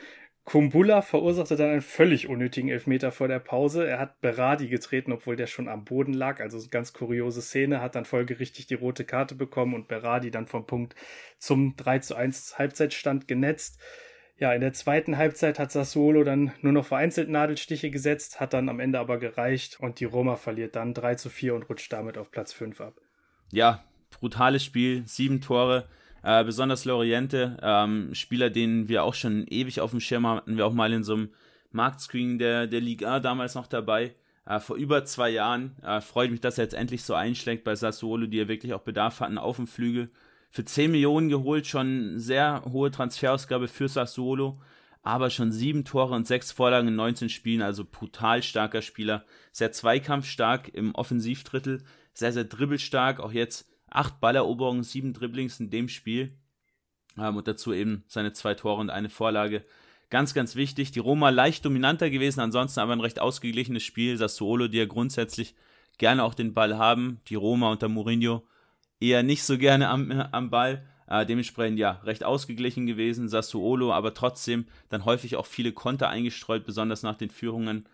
Kumbula 0.45 1.03
verursachte 1.03 1.55
dann 1.55 1.71
einen 1.71 1.83
völlig 1.83 2.29
unnötigen 2.29 2.69
Elfmeter 2.69 3.13
vor 3.13 3.29
der 3.29 3.39
Pause. 3.39 3.87
Er 3.87 4.01
hat 4.01 4.21
Berardi 4.21 4.69
getreten, 4.69 5.13
obwohl 5.13 5.37
der 5.37 5.47
schon 5.47 5.69
am 5.69 5.85
Boden 5.85 6.13
lag. 6.13 6.41
Also 6.41 6.59
eine 6.59 6.67
ganz 6.69 6.93
kuriose 6.93 7.43
Szene, 7.43 7.81
hat 7.81 7.95
dann 7.95 8.05
folgerichtig 8.05 8.67
die 8.67 8.75
rote 8.75 9.05
Karte 9.05 9.37
bekommen 9.37 9.73
und 9.75 9.87
Berardi 9.87 10.33
dann 10.33 10.49
vom 10.49 10.67
Punkt 10.67 10.97
zum 11.39 11.77
3 11.77 12.01
zu 12.01 12.17
1 12.17 12.59
Halbzeitstand 12.59 13.29
genetzt. 13.29 13.81
Ja, 14.37 14.53
in 14.53 14.61
der 14.61 14.73
zweiten 14.73 15.17
Halbzeit 15.17 15.61
hat 15.61 15.71
Sassuolo 15.71 16.25
dann 16.25 16.53
nur 16.61 16.73
noch 16.73 16.87
vereinzelt 16.87 17.29
Nadelstiche 17.29 17.91
gesetzt, 17.91 18.41
hat 18.41 18.53
dann 18.53 18.69
am 18.69 18.81
Ende 18.81 18.99
aber 18.99 19.19
gereicht 19.19 19.79
und 19.79 20.01
die 20.01 20.07
Roma 20.07 20.35
verliert 20.35 20.75
dann 20.75 20.95
3 20.95 21.15
zu 21.15 21.31
4 21.31 21.55
und 21.55 21.69
rutscht 21.69 21.93
damit 21.93 22.19
auf 22.19 22.33
Platz 22.33 22.53
5 22.53 22.81
ab. 22.81 22.95
Ja, 23.53 23.85
brutales 24.21 24.65
Spiel, 24.65 25.03
sieben 25.07 25.41
Tore 25.41 25.89
äh, 26.23 26.45
besonders 26.45 26.85
Loriente, 26.85 27.57
ähm, 27.63 28.15
Spieler, 28.15 28.51
den 28.51 28.89
wir 28.89 29.05
auch 29.05 29.15
schon 29.15 29.47
ewig 29.49 29.81
auf 29.81 29.91
dem 29.91 30.01
Schirm 30.01 30.27
hatten, 30.27 30.57
wir 30.57 30.67
auch 30.67 30.73
mal 30.73 30.93
in 30.93 31.05
so 31.05 31.15
einem 31.15 31.31
Marktscreening 31.73 32.39
der, 32.39 32.67
der 32.67 32.81
Liga 32.81 33.21
damals 33.21 33.55
noch 33.55 33.67
dabei. 33.67 34.15
Äh, 34.47 34.61
vor 34.61 34.77
über 34.77 35.05
zwei 35.05 35.31
Jahren 35.31 35.77
äh, 35.83 36.01
freut 36.01 36.31
mich, 36.31 36.41
dass 36.41 36.59
er 36.59 36.65
jetzt 36.65 36.75
endlich 36.75 37.03
so 37.03 37.15
einschlägt 37.15 37.65
bei 37.65 37.75
Sassuolo, 37.75 38.27
die 38.27 38.39
ja 38.39 38.49
wirklich 38.49 38.75
auch 38.75 38.83
Bedarf 38.83 39.21
hatten 39.21 39.39
auf 39.39 39.57
dem 39.57 39.67
Flügel. 39.67 40.11
Für 40.51 40.65
10 40.65 40.91
Millionen 40.91 41.29
geholt, 41.29 41.67
schon 41.67 42.19
sehr 42.19 42.63
hohe 42.71 42.91
Transferausgabe 42.91 43.69
für 43.69 43.89
Sassuolo, 43.89 44.61
aber 45.03 45.31
schon 45.31 45.51
sieben 45.51 45.85
Tore 45.85 46.15
und 46.15 46.27
sechs 46.27 46.53
Vorlagen 46.53 46.89
in 46.89 46.97
19 46.97 47.31
Spielen, 47.31 47.63
also 47.63 47.85
brutal 47.85 48.43
starker 48.43 48.83
Spieler. 48.83 49.25
Sehr 49.51 49.73
zweikampfstark 49.73 50.69
im 50.75 50.95
Offensivdrittel, 50.95 51.83
sehr, 52.13 52.33
sehr 52.33 52.45
dribbelstark, 52.45 53.19
auch 53.19 53.33
jetzt 53.33 53.72
acht 53.95 54.21
Balleroberungen, 54.21 54.83
sieben 54.83 55.13
Dribblings 55.13 55.61
in 55.61 55.71
dem 55.71 55.89
Spiel. 55.89 56.33
Ähm, 57.19 57.37
und 57.37 57.47
dazu 57.47 57.73
eben 57.73 58.05
seine 58.09 58.33
zwei 58.33 58.55
Tore 58.55 58.81
und 58.81 58.91
eine 58.91 59.11
Vorlage. 59.11 59.65
Ganz, 60.11 60.35
ganz 60.35 60.57
wichtig. 60.57 60.91
Die 60.93 60.99
Roma 60.99 61.31
leicht 61.31 61.65
dominanter 61.65 62.11
gewesen, 62.11 62.41
ansonsten 62.41 62.81
aber 62.81 62.93
ein 62.93 63.01
recht 63.01 63.19
ausgeglichenes 63.19 63.83
Spiel. 63.83 64.17
Sassuolo, 64.17 64.69
die 64.69 64.79
ja 64.79 64.87
grundsätzlich 64.87 65.55
gerne 65.99 66.25
auch 66.25 66.35
den 66.35 66.55
Ball 66.55 66.77
haben. 66.77 67.21
Die 67.29 67.35
Roma 67.35 67.71
unter 67.71 67.89
Mourinho 67.89 68.43
eher 69.01 69.23
nicht 69.23 69.43
so 69.43 69.59
gerne 69.59 69.89
am, 69.89 70.11
am 70.11 70.51
Ball. 70.51 70.87
Äh, 71.09 71.27
dementsprechend 71.27 71.79
ja, 71.79 72.01
recht 72.05 72.25
ausgeglichen 72.25 72.87
gewesen, 72.87 73.29
Sassuolo, 73.29 73.93
aber 73.93 74.15
trotzdem 74.15 74.67
dann 74.89 75.05
häufig 75.05 75.37
auch 75.37 75.47
viele 75.47 75.73
Konter 75.73 76.09
eingestreut, 76.09 76.65
besonders 76.65 77.03
nach 77.03 77.17
den 77.17 77.31
Führungen. 77.31 77.87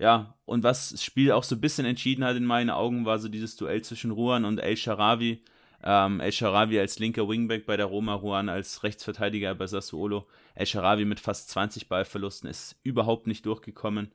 Ja, 0.00 0.34
und 0.46 0.62
was 0.62 0.92
das 0.92 1.04
Spiel 1.04 1.30
auch 1.30 1.44
so 1.44 1.54
ein 1.54 1.60
bisschen 1.60 1.84
entschieden 1.84 2.24
hat 2.24 2.34
in 2.34 2.46
meinen 2.46 2.70
Augen, 2.70 3.04
war 3.04 3.18
so 3.18 3.28
dieses 3.28 3.56
Duell 3.56 3.82
zwischen 3.82 4.10
Ruan 4.10 4.46
und 4.46 4.56
El 4.56 4.78
Sharawi. 4.78 5.44
Ähm, 5.84 6.20
El 6.20 6.32
Sharawi 6.32 6.80
als 6.80 6.98
linker 6.98 7.28
Wingback 7.28 7.66
bei 7.66 7.76
der 7.76 7.84
Roma, 7.84 8.14
Ruan 8.14 8.48
als 8.48 8.82
Rechtsverteidiger 8.82 9.54
bei 9.54 9.66
Sassuolo. 9.66 10.26
El 10.54 10.64
Sharawi 10.64 11.04
mit 11.04 11.20
fast 11.20 11.50
20 11.50 11.90
Ballverlusten 11.90 12.48
ist 12.48 12.76
überhaupt 12.82 13.26
nicht 13.26 13.44
durchgekommen. 13.44 14.10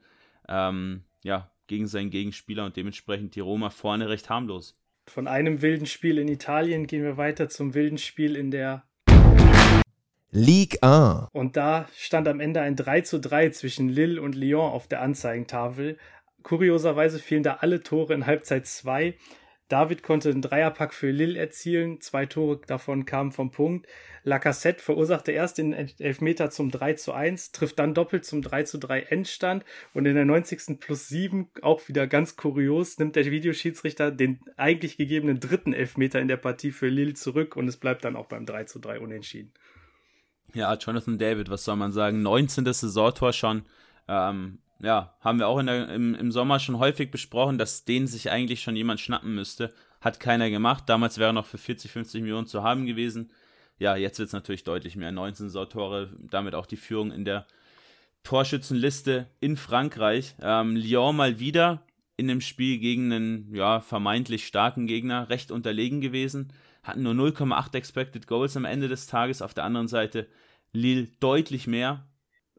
Ähm, 0.48 1.04
ja, 1.22 1.52
gegen 1.68 1.86
seinen 1.86 2.10
Gegenspieler 2.10 2.64
und 2.64 2.76
dementsprechend 2.76 3.36
die 3.36 3.40
Roma 3.40 3.70
vorne 3.70 4.08
recht 4.08 4.28
harmlos. 4.28 4.76
Von 5.06 5.28
einem 5.28 5.62
wilden 5.62 5.86
Spiel 5.86 6.18
in 6.18 6.26
Italien 6.26 6.88
gehen 6.88 7.04
wir 7.04 7.16
weiter 7.16 7.48
zum 7.48 7.74
wilden 7.74 7.98
Spiel 7.98 8.34
in 8.34 8.50
der 8.50 8.82
Ligue 10.38 10.82
1. 10.82 11.28
Und 11.32 11.56
da 11.56 11.88
stand 11.96 12.28
am 12.28 12.40
Ende 12.40 12.60
ein 12.60 12.76
3 12.76 13.00
zu 13.00 13.18
3 13.18 13.48
zwischen 13.48 13.88
Lille 13.88 14.20
und 14.20 14.34
Lyon 14.34 14.70
auf 14.70 14.86
der 14.86 15.00
Anzeigentafel. 15.00 15.96
Kurioserweise 16.42 17.18
fielen 17.18 17.42
da 17.42 17.54
alle 17.60 17.82
Tore 17.82 18.12
in 18.12 18.26
Halbzeit 18.26 18.66
2. 18.66 19.14
David 19.68 20.02
konnte 20.02 20.28
einen 20.28 20.42
Dreierpack 20.42 20.92
für 20.92 21.10
Lille 21.10 21.38
erzielen, 21.38 22.02
zwei 22.02 22.26
Tore 22.26 22.60
davon 22.66 23.06
kamen 23.06 23.32
vom 23.32 23.50
Punkt. 23.50 23.86
Lacassette 24.24 24.82
verursachte 24.82 25.32
erst 25.32 25.56
den 25.56 25.72
Elfmeter 25.72 26.50
zum 26.50 26.70
3 26.70 26.92
zu 26.92 27.14
1, 27.14 27.52
trifft 27.52 27.78
dann 27.78 27.94
doppelt 27.94 28.26
zum 28.26 28.42
3 28.42 28.64
zu 28.64 28.76
3 28.76 29.00
Endstand 29.04 29.64
und 29.94 30.04
in 30.04 30.16
der 30.16 30.26
90. 30.26 30.78
plus 30.78 31.08
7, 31.08 31.48
auch 31.62 31.88
wieder 31.88 32.06
ganz 32.06 32.36
kurios, 32.36 32.98
nimmt 32.98 33.16
der 33.16 33.24
Videoschiedsrichter 33.24 34.10
den 34.10 34.40
eigentlich 34.58 34.98
gegebenen 34.98 35.40
dritten 35.40 35.72
Elfmeter 35.72 36.20
in 36.20 36.28
der 36.28 36.36
Partie 36.36 36.72
für 36.72 36.88
Lille 36.88 37.14
zurück 37.14 37.56
und 37.56 37.66
es 37.68 37.78
bleibt 37.78 38.04
dann 38.04 38.16
auch 38.16 38.26
beim 38.26 38.44
3 38.44 38.64
zu 38.64 38.80
3 38.80 39.00
unentschieden. 39.00 39.50
Ja, 40.54 40.74
Jonathan 40.74 41.18
David, 41.18 41.50
was 41.50 41.64
soll 41.64 41.76
man 41.76 41.92
sagen? 41.92 42.22
19. 42.22 42.64
Saisontor 42.72 43.32
schon. 43.32 43.62
Ähm, 44.08 44.58
ja, 44.80 45.14
haben 45.20 45.38
wir 45.38 45.48
auch 45.48 45.62
der, 45.62 45.88
im, 45.88 46.14
im 46.14 46.32
Sommer 46.32 46.58
schon 46.58 46.78
häufig 46.78 47.10
besprochen, 47.10 47.58
dass 47.58 47.84
den 47.84 48.06
sich 48.06 48.30
eigentlich 48.30 48.62
schon 48.62 48.76
jemand 48.76 49.00
schnappen 49.00 49.34
müsste. 49.34 49.72
Hat 50.00 50.20
keiner 50.20 50.50
gemacht. 50.50 50.84
Damals 50.86 51.18
wäre 51.18 51.32
noch 51.32 51.46
für 51.46 51.58
40, 51.58 51.90
50 51.90 52.22
Millionen 52.22 52.46
zu 52.46 52.62
haben 52.62 52.86
gewesen. 52.86 53.30
Ja, 53.78 53.96
jetzt 53.96 54.18
wird 54.18 54.28
es 54.28 54.32
natürlich 54.32 54.64
deutlich 54.64 54.96
mehr. 54.96 55.12
19 55.12 55.50
Sautore, 55.50 56.10
damit 56.30 56.54
auch 56.54 56.66
die 56.66 56.76
Führung 56.76 57.10
in 57.10 57.24
der 57.24 57.46
Torschützenliste 58.22 59.26
in 59.40 59.56
Frankreich. 59.56 60.34
Ähm, 60.40 60.76
Lyon 60.76 61.16
mal 61.16 61.38
wieder 61.38 61.82
in 62.16 62.28
dem 62.28 62.40
Spiel 62.40 62.78
gegen 62.78 63.12
einen 63.12 63.54
ja, 63.54 63.80
vermeintlich 63.80 64.46
starken 64.46 64.86
Gegner 64.86 65.28
recht 65.28 65.50
unterlegen 65.50 66.00
gewesen. 66.00 66.52
Hatten 66.86 67.02
nur 67.02 67.14
0,8 67.14 67.74
Expected 67.74 68.26
Goals 68.26 68.56
am 68.56 68.64
Ende 68.64 68.88
des 68.88 69.06
Tages. 69.06 69.42
Auf 69.42 69.54
der 69.54 69.64
anderen 69.64 69.88
Seite 69.88 70.28
Lille 70.72 71.08
deutlich 71.20 71.66
mehr. 71.66 72.06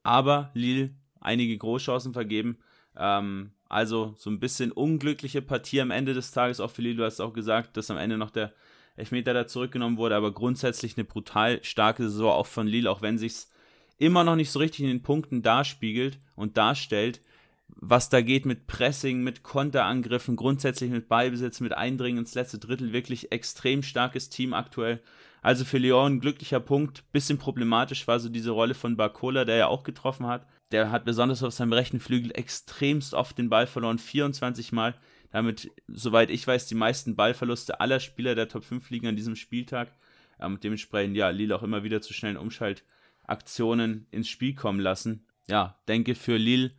Aber 0.04 0.52
Lille 0.54 0.92
einige 1.22 1.58
Großchancen 1.58 2.14
vergeben. 2.14 2.58
Ähm, 2.96 3.52
also 3.70 4.16
so 4.18 4.30
ein 4.30 4.40
bisschen 4.40 4.72
unglückliche 4.72 5.42
Partie 5.42 5.82
am 5.82 5.92
Ende 5.92 6.14
des 6.14 6.32
Tages, 6.32 6.60
auch 6.60 6.72
für 6.72 6.82
Lille, 6.82 6.96
du 6.96 7.04
hast 7.04 7.20
auch 7.20 7.34
gesagt, 7.34 7.78
dass 7.78 7.92
am 7.92 7.98
Ende 7.98 8.18
noch 8.18 8.32
der 8.32 8.54
Elfmeter 8.96 9.34
da 9.34 9.46
zurückgenommen 9.46 9.98
wurde, 9.98 10.16
aber 10.16 10.32
grundsätzlich 10.34 10.98
eine 10.98 11.04
brutal 11.04 11.64
starke 11.64 12.04
Saison 12.04 12.32
auch 12.32 12.48
von 12.48 12.68
Lille, 12.68 12.90
auch 12.90 13.02
wenn 13.02 13.18
sich's 13.18 13.52
immer 13.98 14.24
noch 14.24 14.36
nicht 14.36 14.52
so 14.52 14.60
richtig 14.60 14.82
in 14.82 14.88
den 14.88 15.04
Punkten 15.04 15.42
darspiegelt 15.42 16.20
und 16.36 16.58
darstellt, 16.58 17.22
was 17.68 18.10
da 18.10 18.22
geht 18.22 18.46
mit 18.46 18.68
Pressing, 18.68 19.24
mit 19.24 19.44
Konterangriffen, 19.44 20.36
grundsätzlich 20.36 20.90
mit 20.90 21.10
Ballbesitz, 21.10 21.60
mit 21.60 21.74
Eindringen 21.74 22.20
ins 22.20 22.36
letzte 22.36 22.60
Drittel, 22.60 22.94
wirklich 22.94 23.32
extrem 23.32 23.84
starkes 23.84 24.30
Team 24.30 24.54
aktuell. 24.54 25.02
Also 25.42 25.66
für 25.66 25.78
Lyon 25.78 26.14
ein 26.14 26.20
glücklicher 26.20 26.60
Punkt, 26.60 27.12
bisschen 27.12 27.38
problematisch 27.38 28.08
war 28.08 28.20
so 28.20 28.30
diese 28.30 28.52
Rolle 28.52 28.74
von 28.74 28.98
Barcola, 28.98 29.46
der 29.46 29.58
ja 29.58 29.68
auch 29.68 29.84
getroffen 29.84 30.28
hat 30.28 30.48
der 30.72 30.92
hat 30.92 31.06
besonders 31.06 31.44
auf 31.44 31.54
seinem 31.54 31.74
rechten 31.74 32.00
Flügel 32.00 32.32
extremst 32.34 33.14
oft 33.14 33.38
den 33.38 33.50
Ball 33.50 33.68
verloren, 33.68 34.00
24 34.00 34.72
Mal. 34.72 34.96
Damit, 35.32 35.72
soweit 35.88 36.30
ich 36.30 36.46
weiß, 36.46 36.68
die 36.68 36.76
meisten 36.76 37.16
Ballverluste 37.16 37.80
aller 37.80 38.00
Spieler 38.00 38.36
der 38.36 38.48
Top 38.48 38.64
5 38.64 38.90
liegen 38.90 39.08
an 39.08 39.16
diesem 39.16 39.36
Spieltag. 39.36 39.92
Ähm, 40.40 40.60
dementsprechend, 40.62 41.16
ja, 41.16 41.30
Lille 41.30 41.56
auch 41.56 41.64
immer 41.64 41.84
wieder 41.84 42.02
zu 42.02 42.14
schnellen 42.14 42.38
Umschaltaktionen 42.38 44.08
ins 44.12 44.30
Spiel 44.30 44.56
kommen 44.56 44.80
lassen. 44.80 45.26
Ja, 45.50 45.80
denke 45.88 46.16
für 46.16 46.38
Lille 46.38 46.72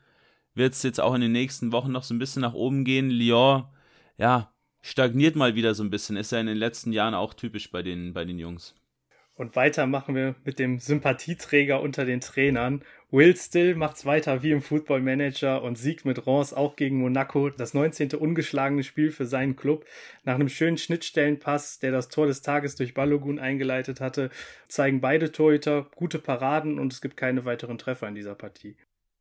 wird 0.59 0.75
es 0.75 0.83
jetzt 0.83 1.01
auch 1.01 1.15
in 1.15 1.21
den 1.21 1.33
nächsten 1.33 1.73
Wochen 1.73 1.93
noch 1.93 2.03
so 2.03 2.13
ein 2.13 2.19
bisschen 2.19 2.43
nach 2.43 2.55
oben 2.55 2.85
gehen. 2.85 3.11
Lyon, 3.11 3.65
ja, 4.19 4.53
stagniert 4.83 5.37
mal 5.37 5.55
wieder 5.55 5.75
so 5.75 5.83
ein 5.83 5.91
bisschen. 5.91 6.17
Ist 6.17 6.33
ja 6.33 6.41
in 6.41 6.47
den 6.47 6.57
letzten 6.59 6.93
Jahren 6.93 7.15
auch 7.15 7.33
typisch 7.33 7.71
bei 7.71 7.83
den, 7.83 8.13
bei 8.13 8.25
den 8.25 8.39
Jungs. 8.39 8.75
Und 9.39 9.55
weiter 9.55 9.87
machen 9.87 10.17
wir 10.17 10.35
mit 10.45 10.59
dem 10.59 10.81
Sympathieträger 10.81 11.81
unter 11.81 12.05
den 12.05 12.21
Trainern. 12.21 12.83
Will 13.11 13.37
Still 13.37 13.77
macht's 13.77 14.05
weiter 14.05 14.43
wie 14.43 14.51
im 14.51 14.63
Football 14.63 15.01
Manager 15.01 15.63
und 15.63 15.79
siegt 15.79 16.05
mit 16.05 16.27
Rance 16.27 16.57
auch 16.57 16.75
gegen 16.75 16.99
Monaco. 16.99 17.49
Das 17.49 17.73
19. 17.73 18.15
ungeschlagene 18.15 18.83
Spiel 18.83 19.13
für 19.13 19.27
seinen 19.27 19.55
Club. 19.55 19.87
Nach 20.25 20.35
einem 20.35 20.49
schönen 20.49 20.77
Schnittstellenpass, 20.77 21.79
der 21.79 21.93
das 21.93 22.09
Tor 22.09 22.27
des 22.27 22.43
Tages 22.43 22.75
durch 22.75 22.95
Balogun 22.95 23.39
eingeleitet 23.39 24.01
hatte, 24.01 24.31
zeigen 24.67 25.01
beide 25.01 25.31
Torhüter 25.31 25.87
gute 25.95 26.19
Paraden 26.19 26.81
und 26.81 26.93
es 26.93 27.01
gibt 27.01 27.17
keine 27.17 27.45
weiteren 27.45 27.79
Treffer 27.79 28.09
in 28.09 28.17
dieser 28.17 28.35
Partie. 28.35 28.77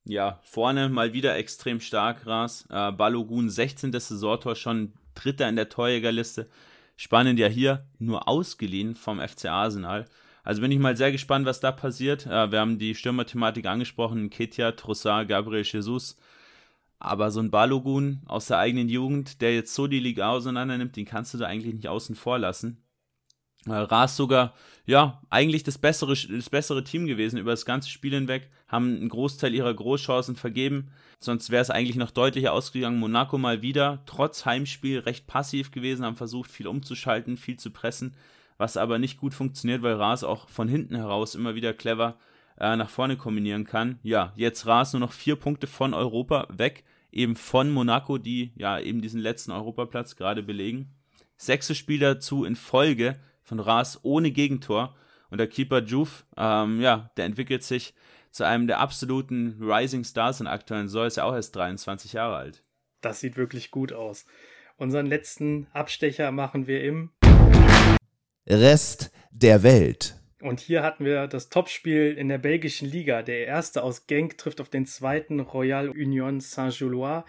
Ja, 0.09 0.39
vorne 0.43 0.87
mal 0.87 1.11
wieder 1.11 1.35
extrem 1.35 1.81
stark, 1.81 2.25
Ras. 2.25 2.65
Äh, 2.69 2.93
Balogun 2.93 3.49
16. 3.49 3.91
Saisontor 3.91 4.55
schon 4.55 4.93
Dritter 5.15 5.49
in 5.49 5.57
der 5.57 5.67
Torjägerliste. 5.67 6.47
Spannend 6.95 7.39
ja 7.39 7.47
hier 7.47 7.85
nur 7.99 8.27
ausgeliehen 8.27 8.95
vom 8.95 9.19
FC 9.19 9.47
Arsenal. 9.47 10.05
Also 10.43 10.61
bin 10.61 10.71
ich 10.71 10.79
mal 10.79 10.95
sehr 10.95 11.11
gespannt, 11.11 11.45
was 11.45 11.59
da 11.59 11.73
passiert. 11.73 12.25
Äh, 12.25 12.51
wir 12.51 12.61
haben 12.61 12.79
die 12.79 12.95
Stürmer-Thematik 12.95 13.65
angesprochen: 13.65 14.29
Ketia, 14.29 14.71
Trossard, 14.71 15.27
Gabriel 15.27 15.65
Jesus. 15.65 16.15
Aber 16.99 17.29
so 17.29 17.41
ein 17.41 17.51
Balogun 17.51 18.21
aus 18.27 18.47
der 18.47 18.59
eigenen 18.59 18.87
Jugend, 18.87 19.41
der 19.41 19.53
jetzt 19.53 19.75
so 19.75 19.87
die 19.87 19.99
Liga 19.99 20.29
auseinander 20.29 20.77
nimmt, 20.77 20.95
den 20.95 21.05
kannst 21.05 21.33
du 21.33 21.37
da 21.37 21.47
eigentlich 21.47 21.75
nicht 21.75 21.89
außen 21.89 22.15
vor 22.15 22.39
lassen. 22.39 22.81
Äh, 23.65 23.71
Ras 23.71 24.15
sogar, 24.15 24.53
ja, 24.85 25.21
eigentlich 25.29 25.63
das 25.63 25.77
bessere, 25.77 26.13
das 26.15 26.49
bessere 26.49 26.83
Team 26.83 27.07
gewesen 27.07 27.37
über 27.37 27.51
das 27.51 27.65
ganze 27.65 27.89
Spiel 27.89 28.13
hinweg, 28.13 28.49
haben 28.67 28.95
einen 28.95 29.09
Großteil 29.09 29.53
ihrer 29.53 29.73
Großchancen 29.73 30.35
vergeben. 30.35 30.91
Sonst 31.19 31.49
wäre 31.49 31.61
es 31.61 31.69
eigentlich 31.69 31.97
noch 31.97 32.11
deutlicher 32.11 32.53
ausgegangen. 32.53 32.99
Monaco 32.99 33.37
mal 33.37 33.61
wieder, 33.61 34.03
trotz 34.05 34.45
Heimspiel, 34.45 34.99
recht 34.99 35.27
passiv 35.27 35.71
gewesen, 35.71 36.05
haben 36.05 36.15
versucht, 36.15 36.51
viel 36.51 36.67
umzuschalten, 36.67 37.37
viel 37.37 37.57
zu 37.57 37.71
pressen, 37.71 38.15
was 38.57 38.77
aber 38.77 38.99
nicht 38.99 39.17
gut 39.17 39.33
funktioniert, 39.33 39.81
weil 39.81 39.95
Ras 39.95 40.23
auch 40.23 40.47
von 40.47 40.67
hinten 40.67 40.95
heraus 40.95 41.35
immer 41.35 41.55
wieder 41.55 41.73
clever 41.73 42.17
äh, 42.59 42.75
nach 42.75 42.89
vorne 42.89 43.17
kombinieren 43.17 43.65
kann. 43.65 43.99
Ja, 44.03 44.31
jetzt 44.35 44.65
Ras 44.67 44.93
nur 44.93 44.99
noch 44.99 45.11
vier 45.11 45.35
Punkte 45.35 45.67
von 45.67 45.93
Europa 45.93 46.47
weg, 46.49 46.83
eben 47.11 47.35
von 47.35 47.71
Monaco, 47.71 48.17
die 48.17 48.51
ja 48.55 48.79
eben 48.79 49.01
diesen 49.01 49.21
letzten 49.21 49.51
Europaplatz 49.51 50.15
gerade 50.15 50.43
belegen. 50.43 50.93
Sechstes 51.35 51.77
Spiel 51.77 51.99
dazu 51.99 52.45
in 52.45 52.55
Folge 52.55 53.19
von 53.47 53.59
Ras 53.59 53.99
ohne 54.03 54.31
Gegentor. 54.31 54.95
Und 55.29 55.39
der 55.39 55.47
Keeper 55.47 55.81
Juve, 55.81 56.23
ähm, 56.37 56.81
ja, 56.81 57.11
der 57.17 57.25
entwickelt 57.25 57.63
sich 57.63 57.93
zu 58.31 58.45
einem 58.45 58.67
der 58.67 58.79
absoluten 58.79 59.57
Rising 59.61 60.03
Stars 60.03 60.41
in 60.41 60.47
aktuellen 60.47 60.87
Saison, 60.87 61.07
ist 61.07 61.17
ja 61.17 61.23
auch 61.23 61.33
erst 61.33 61.55
23 61.55 62.13
Jahre 62.13 62.35
alt. 62.35 62.63
Das 63.01 63.19
sieht 63.19 63.37
wirklich 63.37 63.71
gut 63.71 63.93
aus. 63.93 64.25
Unseren 64.75 65.05
letzten 65.05 65.67
Abstecher 65.73 66.31
machen 66.31 66.67
wir 66.67 66.83
im 66.83 67.11
Rest 68.47 69.11
der 69.31 69.63
Welt. 69.63 70.15
Und 70.39 70.59
hier 70.59 70.83
hatten 70.83 71.03
wir 71.03 71.25
das 71.25 71.49
Topspiel 71.49 72.13
in 72.15 72.29
der 72.29 72.37
belgischen 72.37 72.87
Liga. 72.87 73.23
Der 73.23 73.47
erste 73.47 73.81
aus 73.81 74.05
Genk 74.05 74.37
trifft 74.37 74.61
auf 74.61 74.69
den 74.69 74.85
zweiten 74.85 75.39
Royal 75.39 75.89
Union 75.89 76.41
Saint-Gillois. 76.41 77.23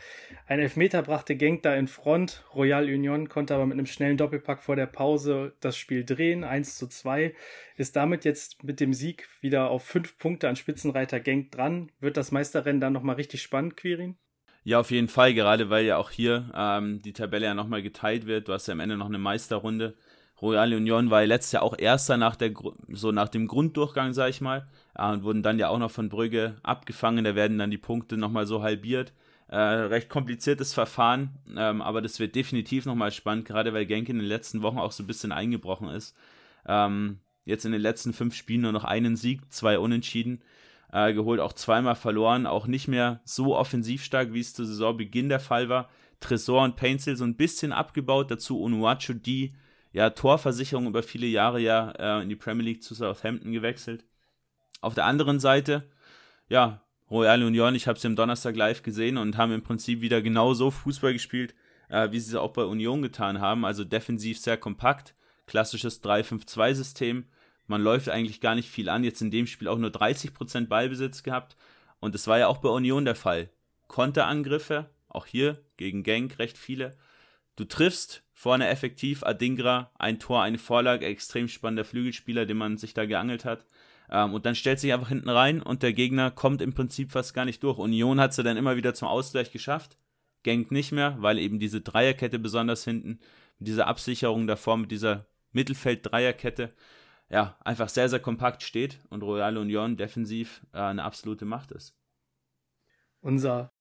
Ein 0.47 0.61
Elfmeter 0.61 1.01
brachte 1.01 1.35
Genk 1.35 1.63
da 1.63 1.75
in 1.75 1.89
Front. 1.89 2.45
Royal 2.55 2.85
Union 2.85 3.31
konnte 3.31 3.55
aber 3.55 3.65
mit 3.65 3.79
einem 3.79 3.87
schnellen 3.87 4.19
Doppelpack 4.19 4.63
vor 4.63 4.77
der 4.77 4.87
Pause 4.87 5.55
das 5.61 5.79
Spiel 5.79 6.05
drehen. 6.05 6.45
1 6.45 6.77
zu 6.77 6.87
2. 6.87 7.35
Ist 7.79 7.97
damit 7.97 8.27
jetzt 8.27 8.63
mit 8.63 8.79
dem 8.79 8.93
Sieg 8.93 9.27
wieder 9.41 9.71
auf 9.71 9.85
fünf 9.85 10.19
Punkte 10.19 10.47
an 10.47 10.57
Spitzenreiter 10.57 11.19
Genk 11.19 11.51
dran. 11.53 11.91
Wird 12.01 12.19
das 12.19 12.31
Meisterrennen 12.31 12.81
dann 12.81 12.93
nochmal 12.93 13.17
richtig 13.17 13.41
spannend, 13.41 13.79
Quirin? 13.79 14.19
Ja, 14.65 14.81
auf 14.81 14.91
jeden 14.91 15.09
Fall, 15.09 15.33
gerade 15.33 15.71
weil 15.71 15.87
ja 15.87 15.97
auch 15.97 16.11
hier 16.11 16.51
ähm, 16.55 17.01
die 17.01 17.15
Tabelle 17.15 17.47
ja 17.47 17.55
nochmal 17.55 17.83
geteilt 17.83 18.27
wird. 18.27 18.49
Du 18.49 18.53
hast 18.53 18.67
ja 18.67 18.73
am 18.73 18.81
Ende 18.81 18.99
noch 18.99 19.07
eine 19.07 19.17
Meisterrunde. 19.17 19.97
Royal 20.41 20.73
Union 20.73 21.11
war 21.11 21.25
letztes 21.27 21.53
Jahr 21.53 21.63
auch 21.63 21.77
Erster 21.77 22.17
nach, 22.17 22.37
der, 22.37 22.53
so 22.89 23.13
nach 23.13 23.29
dem 23.29 23.49
Grunddurchgang, 23.49 24.13
sag 24.13 24.31
ich 24.31 24.41
mal, 24.41 24.67
äh, 24.95 25.11
und 25.11 25.25
wurden 25.25 25.43
dann 25.43 25.59
ja 25.59 25.69
auch 25.69 25.79
noch 25.79 25.91
von 25.91 26.09
Brügge 26.09 26.57
abgefangen. 26.63 27.25
Da 27.25 27.35
werden 27.35 27.59
dann 27.59 27.71
die 27.71 27.79
Punkte 27.79 28.17
nochmal 28.17 28.47
so 28.47 28.63
halbiert. 28.63 29.13
Äh, 29.49 29.57
recht 29.57 30.11
kompliziertes 30.11 30.75
Verfahren, 30.75 31.31
ähm, 31.57 31.81
aber 31.81 32.03
das 32.03 32.21
wird 32.21 32.35
definitiv 32.35 32.85
nochmal 32.85 33.11
spannend, 33.11 33.47
gerade 33.47 33.73
weil 33.73 33.87
Genk 33.87 34.11
in 34.11 34.19
den 34.19 34.27
letzten 34.27 34.61
Wochen 34.61 34.77
auch 34.77 34.93
so 34.93 35.03
ein 35.03 35.07
bisschen 35.07 35.33
eingebrochen 35.33 35.89
ist. 35.89 36.15
Ähm, 36.67 37.21
jetzt 37.47 37.65
in 37.65 37.73
den 37.73 37.81
letzten 37.81 38.13
fünf 38.13 38.35
Spielen 38.35 38.61
nur 38.61 38.73
noch 38.73 38.85
einen 38.85 39.17
Sieg, 39.17 39.51
zwei 39.51 39.79
Unentschieden 39.79 40.43
äh, 40.93 41.15
geholt, 41.15 41.41
auch 41.41 41.55
zweimal 41.55 41.95
verloren, 41.95 42.47
auch 42.47 42.67
nicht 42.67 42.89
mehr 42.89 43.21
so 43.25 43.57
offensiv 43.57 44.05
stark, 44.05 44.35
wie 44.35 44.41
es 44.41 44.53
zu 44.53 44.67
Saisonbeginn 44.67 45.31
der 45.31 45.41
Fall 45.41 45.71
war. 45.71 45.89
Tresor 46.21 46.65
und 46.65 46.77
Painzel 46.77 47.17
so 47.17 47.25
ein 47.25 47.37
bisschen 47.37 47.73
abgebaut, 47.73 48.31
dazu 48.31 48.61
Unuachu, 48.61 49.15
die 49.15 49.55
ja, 49.93 50.11
Torversicherung 50.11 50.87
über 50.87 51.03
viele 51.03 51.27
Jahre 51.27 51.61
ja 51.61 51.91
äh, 51.93 52.23
in 52.23 52.29
die 52.29 52.37
Premier 52.37 52.65
League 52.65 52.83
zu 52.83 52.95
Southampton 52.95 53.53
gewechselt. 53.53 54.05
Auf 54.81 54.95
der 54.95 55.07
anderen 55.07 55.41
Seite, 55.41 55.89
ja, 56.49 56.83
Royal 57.11 57.43
Union, 57.43 57.75
ich 57.75 57.89
habe 57.89 57.99
sie 57.99 58.07
am 58.07 58.17
Donnerstag 58.17 58.55
live 58.55 58.83
gesehen 58.83 59.17
und 59.17 59.37
haben 59.37 59.53
im 59.53 59.63
Prinzip 59.63 60.01
wieder 60.01 60.21
genauso 60.21 60.71
Fußball 60.71 61.15
gespielt, 61.15 61.55
äh, 61.89 62.11
wie 62.13 62.21
sie 62.21 62.31
es 62.31 62.37
auch 62.37 62.53
bei 62.53 62.65
Union 62.65 63.01
getan 63.01 63.41
haben. 63.41 63.65
Also 63.65 63.85
defensiv 63.85 64.39
sehr 64.39 64.59
kompakt, 64.59 65.15
klassisches 65.47 66.03
3-5-2-System. 66.03 67.27
Man 67.67 67.83
läuft 67.83 68.09
eigentlich 68.11 68.41
gar 68.41 68.55
nicht 68.55 68.69
viel 68.69 68.89
an. 68.89 69.05
Jetzt 69.05 69.23
in 69.23 69.31
dem 69.31 69.47
Spiel 69.47 69.69
auch 69.69 69.79
nur 69.79 69.91
30% 69.91 70.69
Ballbesitz 70.69 71.23
gehabt. 71.23 71.57
Und 71.99 72.15
das 72.15 72.27
war 72.27 72.39
ja 72.39 72.49
auch 72.49 72.59
bei 72.59 72.69
Union 72.69 73.05
der 73.05 73.15
Fall. 73.15 73.51
Konterangriffe, 73.89 74.91
auch 75.09 75.27
hier 75.27 75.63
gegen 75.79 76.03
Genk 76.03 76.39
recht 76.39 76.59
viele. 76.59 76.97
Du 77.59 77.65
triffst 77.65 78.23
vorne 78.33 78.69
effektiv 78.69 79.25
Adingra, 79.25 79.91
ein 79.99 80.21
Tor, 80.21 80.43
eine 80.45 80.59
Vorlage, 80.59 81.05
extrem 81.07 81.49
spannender 81.49 81.85
Flügelspieler, 81.85 82.47
den 82.47 82.57
man 82.57 82.77
sich 82.77 82.95
da 82.95 83.05
geangelt 83.05 83.45
hat. 83.45 83.65
Ähm, 84.09 84.33
und 84.33 84.47
dann 84.47 84.55
stellt 84.55 84.79
sich 84.79 84.93
einfach 84.93 85.09
hinten 85.09 85.29
rein 85.29 85.61
und 85.61 85.83
der 85.83 85.93
Gegner 85.93 86.31
kommt 86.31 86.63
im 86.63 86.73
Prinzip 86.73 87.11
fast 87.11 87.35
gar 87.35 87.45
nicht 87.45 87.65
durch. 87.65 87.79
Union 87.79 88.21
hat 88.21 88.33
sie 88.33 88.45
dann 88.45 88.57
immer 88.57 88.77
wieder 88.77 88.95
zum 88.95 89.09
Ausgleich 89.09 89.51
geschafft. 89.51 89.99
Genk 90.45 90.71
nicht 90.71 90.93
mehr, 90.93 91.17
weil 91.19 91.41
eben 91.41 91.59
diese 91.59 91.81
Dreierkette 91.81 92.39
besonders 92.39 92.85
hinten, 92.85 93.19
mit 93.59 93.67
dieser 93.67 93.89
Absicherung 93.89 94.47
davor, 94.47 94.77
mit 94.77 94.93
dieser 94.93 95.27
Mittelfeld-Dreierkette, 95.51 96.73
ja, 97.29 97.57
einfach 97.65 97.89
sehr, 97.89 98.09
sehr 98.09 98.21
kompakt 98.21 98.63
steht 98.63 99.01
und 99.11 99.25
Royal 99.25 99.57
Union 99.57 99.97
defensiv 99.97 100.65
äh, 100.73 100.79
eine 100.79 101.03
absolute 101.03 101.45
Macht 101.45 101.73
ist. 101.73 101.97
Unser 103.21 103.73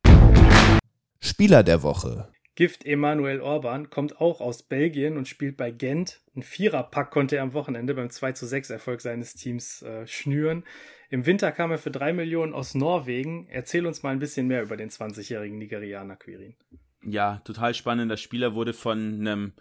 Spieler 1.20 1.62
der 1.62 1.84
Woche. 1.84 2.28
Gift 2.58 2.88
Emanuel 2.88 3.40
Orban 3.40 3.92
kommt 3.92 4.20
auch 4.20 4.42
aus 4.42 4.64
Belgien 4.64 5.16
und 5.16 5.28
spielt 5.28 5.58
bei 5.58 5.70
Gent. 5.70 6.22
Ein 6.36 6.42
Viererpack 6.42 7.12
konnte 7.12 7.36
er 7.36 7.44
am 7.44 7.54
Wochenende 7.54 7.94
beim 7.94 8.10
2 8.10 8.32
zu 8.32 8.48
6 8.48 8.72
Erfolg 8.72 9.02
seines 9.02 9.36
Teams 9.36 9.84
äh, 9.84 10.08
schnüren. 10.08 10.64
Im 11.12 11.28
Winter 11.28 11.52
kam 11.52 11.70
er 11.70 11.78
für 11.78 11.92
drei 11.92 12.14
Millionen 12.14 12.54
aus 12.56 12.74
Norwegen. 12.74 13.48
Erzähl 13.48 13.86
uns 13.86 14.02
mal 14.02 14.10
ein 14.10 14.18
bisschen 14.18 14.48
mehr 14.48 14.64
über 14.64 14.76
den 14.76 14.90
20-jährigen 14.90 15.60
Nigerianer 15.60 16.16
Quirin. 16.16 16.56
Ja, 17.04 17.42
total 17.46 17.76
spannender 17.76 18.18
Spieler 18.18 18.56
wurde 18.56 18.74
von 18.74 19.20
einem 19.20 19.54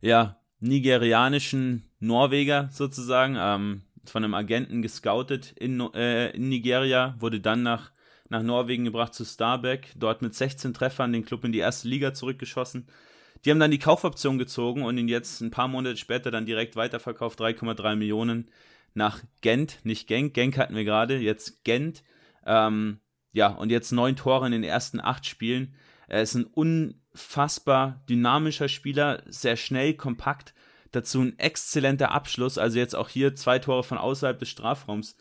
ja, 0.00 0.38
nigerianischen 0.60 1.90
Norweger 1.98 2.68
sozusagen, 2.70 3.34
ähm, 3.36 3.82
von 4.04 4.22
einem 4.22 4.34
Agenten 4.34 4.80
gescoutet 4.80 5.50
in, 5.58 5.80
äh, 5.92 6.30
in 6.30 6.50
Nigeria, 6.50 7.16
wurde 7.18 7.40
dann 7.40 7.64
nach 7.64 7.90
nach 8.28 8.42
Norwegen 8.42 8.84
gebracht 8.84 9.14
zu 9.14 9.24
Starbeck, 9.24 9.92
dort 9.96 10.22
mit 10.22 10.34
16 10.34 10.74
Treffern 10.74 11.12
den 11.12 11.24
Club 11.24 11.44
in 11.44 11.52
die 11.52 11.58
erste 11.58 11.88
Liga 11.88 12.14
zurückgeschossen. 12.14 12.86
Die 13.44 13.50
haben 13.50 13.60
dann 13.60 13.70
die 13.70 13.78
Kaufoption 13.78 14.38
gezogen 14.38 14.82
und 14.82 14.96
ihn 14.96 15.08
jetzt 15.08 15.40
ein 15.40 15.50
paar 15.50 15.68
Monate 15.68 15.98
später 15.98 16.30
dann 16.30 16.46
direkt 16.46 16.76
weiterverkauft, 16.76 17.40
3,3 17.40 17.96
Millionen 17.96 18.50
nach 18.94 19.22
Gent, 19.40 19.80
nicht 19.84 20.06
Genk, 20.06 20.34
Genk 20.34 20.56
hatten 20.56 20.76
wir 20.76 20.84
gerade, 20.84 21.18
jetzt 21.18 21.64
Gent. 21.64 22.02
Ähm, 22.46 23.00
ja, 23.32 23.48
und 23.48 23.70
jetzt 23.70 23.92
neun 23.92 24.16
Tore 24.16 24.46
in 24.46 24.52
den 24.52 24.64
ersten 24.64 25.00
acht 25.00 25.26
Spielen. 25.26 25.74
Er 26.06 26.22
ist 26.22 26.34
ein 26.34 26.44
unfassbar 26.44 28.02
dynamischer 28.08 28.68
Spieler, 28.68 29.22
sehr 29.26 29.56
schnell, 29.56 29.94
kompakt. 29.94 30.54
Dazu 30.92 31.20
ein 31.20 31.38
exzellenter 31.38 32.12
Abschluss, 32.12 32.56
also 32.56 32.78
jetzt 32.78 32.94
auch 32.94 33.08
hier 33.08 33.34
zwei 33.34 33.58
Tore 33.58 33.82
von 33.82 33.98
außerhalb 33.98 34.38
des 34.38 34.48
Strafraums 34.48 35.16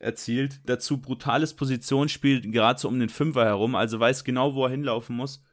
erzielt. 0.00 0.60
Dazu 0.64 1.00
brutales 1.00 1.54
Positionsspiel, 1.54 2.50
gerade 2.50 2.80
so 2.80 2.88
um 2.88 2.98
den 2.98 3.08
Fünfer 3.08 3.44
herum, 3.44 3.74
also 3.74 4.00
weiß 4.00 4.24
genau, 4.24 4.54
wo 4.54 4.64
er 4.64 4.70
hinlaufen 4.70 5.14
muss, 5.14 5.44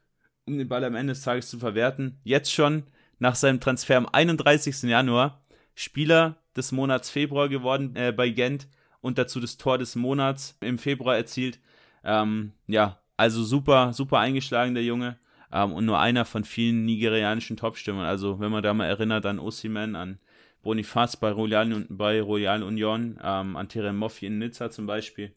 um 0.45 0.57
den 0.57 0.67
Ball 0.67 0.83
am 0.83 0.95
Ende 0.95 1.13
des 1.13 1.21
Tages 1.21 1.49
zu 1.49 1.59
verwerten. 1.59 2.19
Jetzt 2.23 2.51
schon 2.51 2.83
nach 3.19 3.35
seinem 3.35 3.59
Transfer 3.59 3.97
am 3.97 4.07
31. 4.07 4.83
Januar 4.83 5.41
Spieler 5.75 6.37
des 6.55 6.71
Monats 6.71 7.09
Februar 7.09 7.49
geworden 7.49 7.95
äh, 7.95 8.11
bei 8.11 8.29
Gent 8.29 8.67
und 9.01 9.17
dazu 9.17 9.39
das 9.39 9.57
Tor 9.57 9.77
des 9.77 9.95
Monats 9.95 10.57
im 10.61 10.79
Februar 10.79 11.15
erzielt. 11.15 11.59
Ähm, 12.03 12.53
ja, 12.65 12.99
also 13.15 13.43
super, 13.43 13.93
super 13.93 14.19
eingeschlagen, 14.19 14.73
der 14.73 14.83
Junge. 14.83 15.17
Ähm, 15.51 15.73
und 15.73 15.85
nur 15.85 15.99
einer 15.99 16.25
von 16.25 16.43
vielen 16.43 16.85
nigerianischen 16.85 17.57
Topstürmern. 17.57 18.05
Also, 18.05 18.39
wenn 18.39 18.51
man 18.51 18.63
da 18.63 18.73
mal 18.73 18.85
erinnert 18.85 19.25
an 19.25 19.39
Osiman, 19.39 19.95
an 19.95 20.19
Bonifaz 20.63 21.17
bei 21.17 21.31
Royal, 21.31 21.85
bei 21.89 22.21
Royal 22.21 22.63
Union, 22.63 23.19
ähm, 23.23 23.55
an 23.55 23.95
Moffi 23.95 24.25
in 24.25 24.39
Nizza 24.39 24.69
zum 24.69 24.85
Beispiel. 24.85 25.33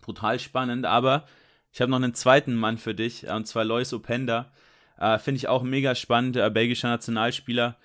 Brutal 0.00 0.38
spannend, 0.38 0.84
aber 0.84 1.26
ich 1.72 1.80
habe 1.80 1.90
noch 1.90 1.96
einen 1.96 2.14
zweiten 2.14 2.54
Mann 2.54 2.76
für 2.78 2.94
dich, 2.94 3.26
äh, 3.26 3.32
und 3.32 3.46
zwar 3.46 3.64
Lois 3.64 3.92
Openda. 3.92 4.52
Äh, 4.98 5.18
Finde 5.18 5.36
ich 5.36 5.48
auch 5.48 5.62
mega 5.62 5.94
spannend, 5.94 6.36
äh, 6.36 6.50
belgischer 6.50 6.88
Nationalspieler, 6.88 7.76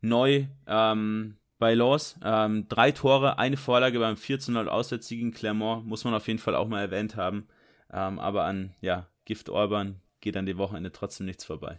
neu 0.00 0.46
ähm, 0.66 1.36
bei 1.58 1.74
Los. 1.74 2.16
Ähm, 2.22 2.68
drei 2.68 2.92
Tore, 2.92 3.38
eine 3.38 3.56
Vorlage 3.56 3.98
beim 3.98 4.16
4 4.16 4.40
zu 4.40 4.52
0 4.52 4.68
Auswärtssieg 4.68 5.20
in 5.20 5.32
Clermont, 5.32 5.86
muss 5.86 6.04
man 6.04 6.14
auf 6.14 6.26
jeden 6.26 6.38
Fall 6.38 6.54
auch 6.54 6.68
mal 6.68 6.80
erwähnt 6.80 7.16
haben. 7.16 7.46
Ähm, 7.92 8.18
aber 8.18 8.44
an 8.44 8.74
ja, 8.80 9.08
Gift 9.24 9.48
Orban 9.48 10.00
geht 10.20 10.36
an 10.36 10.46
dem 10.46 10.58
Wochenende 10.58 10.92
trotzdem 10.92 11.26
nichts 11.26 11.44
vorbei. 11.44 11.78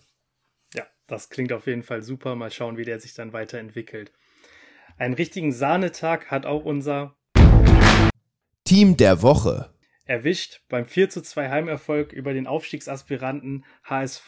Ja, 0.73 0.85
das 1.07 1.29
klingt 1.29 1.51
auf 1.51 1.67
jeden 1.67 1.83
Fall 1.83 2.01
super. 2.01 2.35
Mal 2.35 2.51
schauen, 2.51 2.77
wie 2.77 2.85
der 2.85 2.99
sich 2.99 3.13
dann 3.13 3.33
weiterentwickelt. 3.33 4.11
Einen 4.99 5.13
richtigen 5.13 5.51
Sahnetag 5.51 6.31
hat 6.31 6.47
auch 6.47 6.65
unser 6.65 7.15
Team 8.63 8.97
der 8.97 9.21
Woche 9.21 9.69
erwischt 10.07 10.61
beim 10.69 10.85
4 10.85 11.09
zu 11.09 11.21
2 11.21 11.49
Heimerfolg 11.49 12.13
über 12.13 12.33
den 12.33 12.47
Aufstiegsaspiranten 12.47 13.65
HSV. 13.83 14.27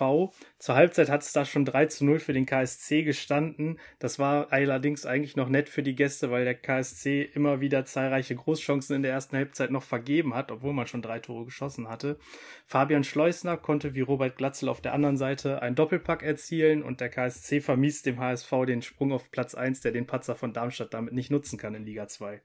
Zur 0.60 0.76
Halbzeit 0.76 1.10
hat 1.10 1.22
es 1.22 1.32
da 1.32 1.46
schon 1.46 1.66
3 1.66 1.86
zu 1.88 2.06
0 2.06 2.20
für 2.20 2.34
den 2.34 2.46
KSC 2.46 3.04
gestanden. 3.04 3.80
Das 4.00 4.20
war 4.20 4.52
allerdings 4.52 5.06
eigentlich 5.06 5.36
noch 5.36 5.50
nett 5.50 5.70
für 5.70 5.84
die 5.84 5.96
Gäste, 5.96 6.32
weil 6.32 6.44
der 6.44 6.56
KSC 6.56 7.22
immer 7.22 7.62
wieder 7.62 7.86
zahlreiche 7.86 8.36
Großchancen 8.36 8.98
in 8.98 9.04
der 9.04 9.14
ersten 9.14 9.38
Halbzeit 9.38 9.72
noch 9.72 9.84
vergeben 9.84 10.36
hat, 10.36 10.52
obwohl 10.52 10.74
man 10.74 10.88
schon 10.88 11.02
drei 11.02 11.20
Tore 11.20 11.46
geschossen 11.46 11.88
hatte. 11.88 12.20
Fabian 12.66 13.04
Schleusner 13.04 13.58
konnte 13.58 13.96
wie 13.96 14.02
Robert 14.02 14.38
Glatzel 14.38 14.70
auf 14.70 14.82
der 14.82 14.94
anderen 14.94 15.18
Seite 15.18 15.62
einen 15.62 15.76
Doppelpack 15.76 16.24
erzielen 16.24 16.84
und 16.84 17.02
der 17.02 17.10
KSC 17.10 17.62
vermisst 17.62 18.06
dem 18.06 18.20
HSV 18.20 18.52
den 18.68 18.82
Sprung 18.82 19.12
auf 19.12 19.32
Platz 19.32 19.56
1, 19.56 19.82
der 19.82 19.92
den 19.92 20.08
Patzer 20.08 20.36
von 20.36 20.54
Darmstadt 20.54 20.94
damit 20.94 21.14
nicht 21.14 21.32
nutzen 21.32 21.58
kann 21.58 21.76
in 21.76 21.86
Liga 21.86 22.08
2. 22.08 22.42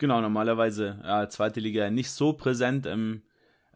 Genau, 0.00 0.22
normalerweise 0.22 0.98
ja, 1.04 1.28
zweite 1.28 1.60
Liga 1.60 1.90
nicht 1.90 2.10
so 2.10 2.32
präsent 2.32 2.86
im, 2.86 3.20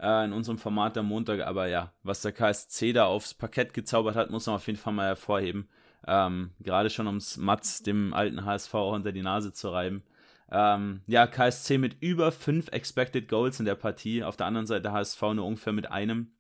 äh, 0.01 0.25
in 0.25 0.33
unserem 0.33 0.57
Format 0.57 0.97
am 0.97 1.05
Montag, 1.05 1.43
aber 1.43 1.67
ja, 1.67 1.93
was 2.03 2.23
der 2.23 2.33
KSC 2.33 2.95
da 2.95 3.05
aufs 3.05 3.35
Parkett 3.35 3.75
gezaubert 3.75 4.17
hat, 4.17 4.31
muss 4.31 4.47
man 4.47 4.57
auf 4.57 4.67
jeden 4.67 4.79
Fall 4.79 4.95
mal 4.95 5.05
hervorheben. 5.05 5.69
Ähm, 6.07 6.53
gerade 6.61 6.89
schon 6.89 7.09
ums 7.09 7.37
Matz, 7.37 7.83
dem 7.83 8.15
alten 8.15 8.47
HSV, 8.47 8.73
auch 8.73 8.95
unter 8.95 9.13
die 9.13 9.21
Nase 9.21 9.53
zu 9.53 9.69
reiben. 9.69 10.03
Ähm, 10.51 11.03
ja, 11.07 11.27
KSC 11.27 11.77
mit 11.77 12.01
über 12.01 12.33
fünf 12.33 12.69
Expected 12.69 13.29
Goals 13.29 13.61
in 13.61 13.67
der 13.67 13.75
Partie, 13.75 14.25
auf 14.25 14.39
der 14.39 14.47
anderen 14.47 14.67
Seite 14.67 14.93
HSV 14.93 15.21
nur 15.35 15.45
ungefähr 15.45 15.75
mit 15.75 15.93
einem. 15.93 16.33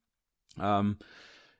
Ähm, 0.58 0.96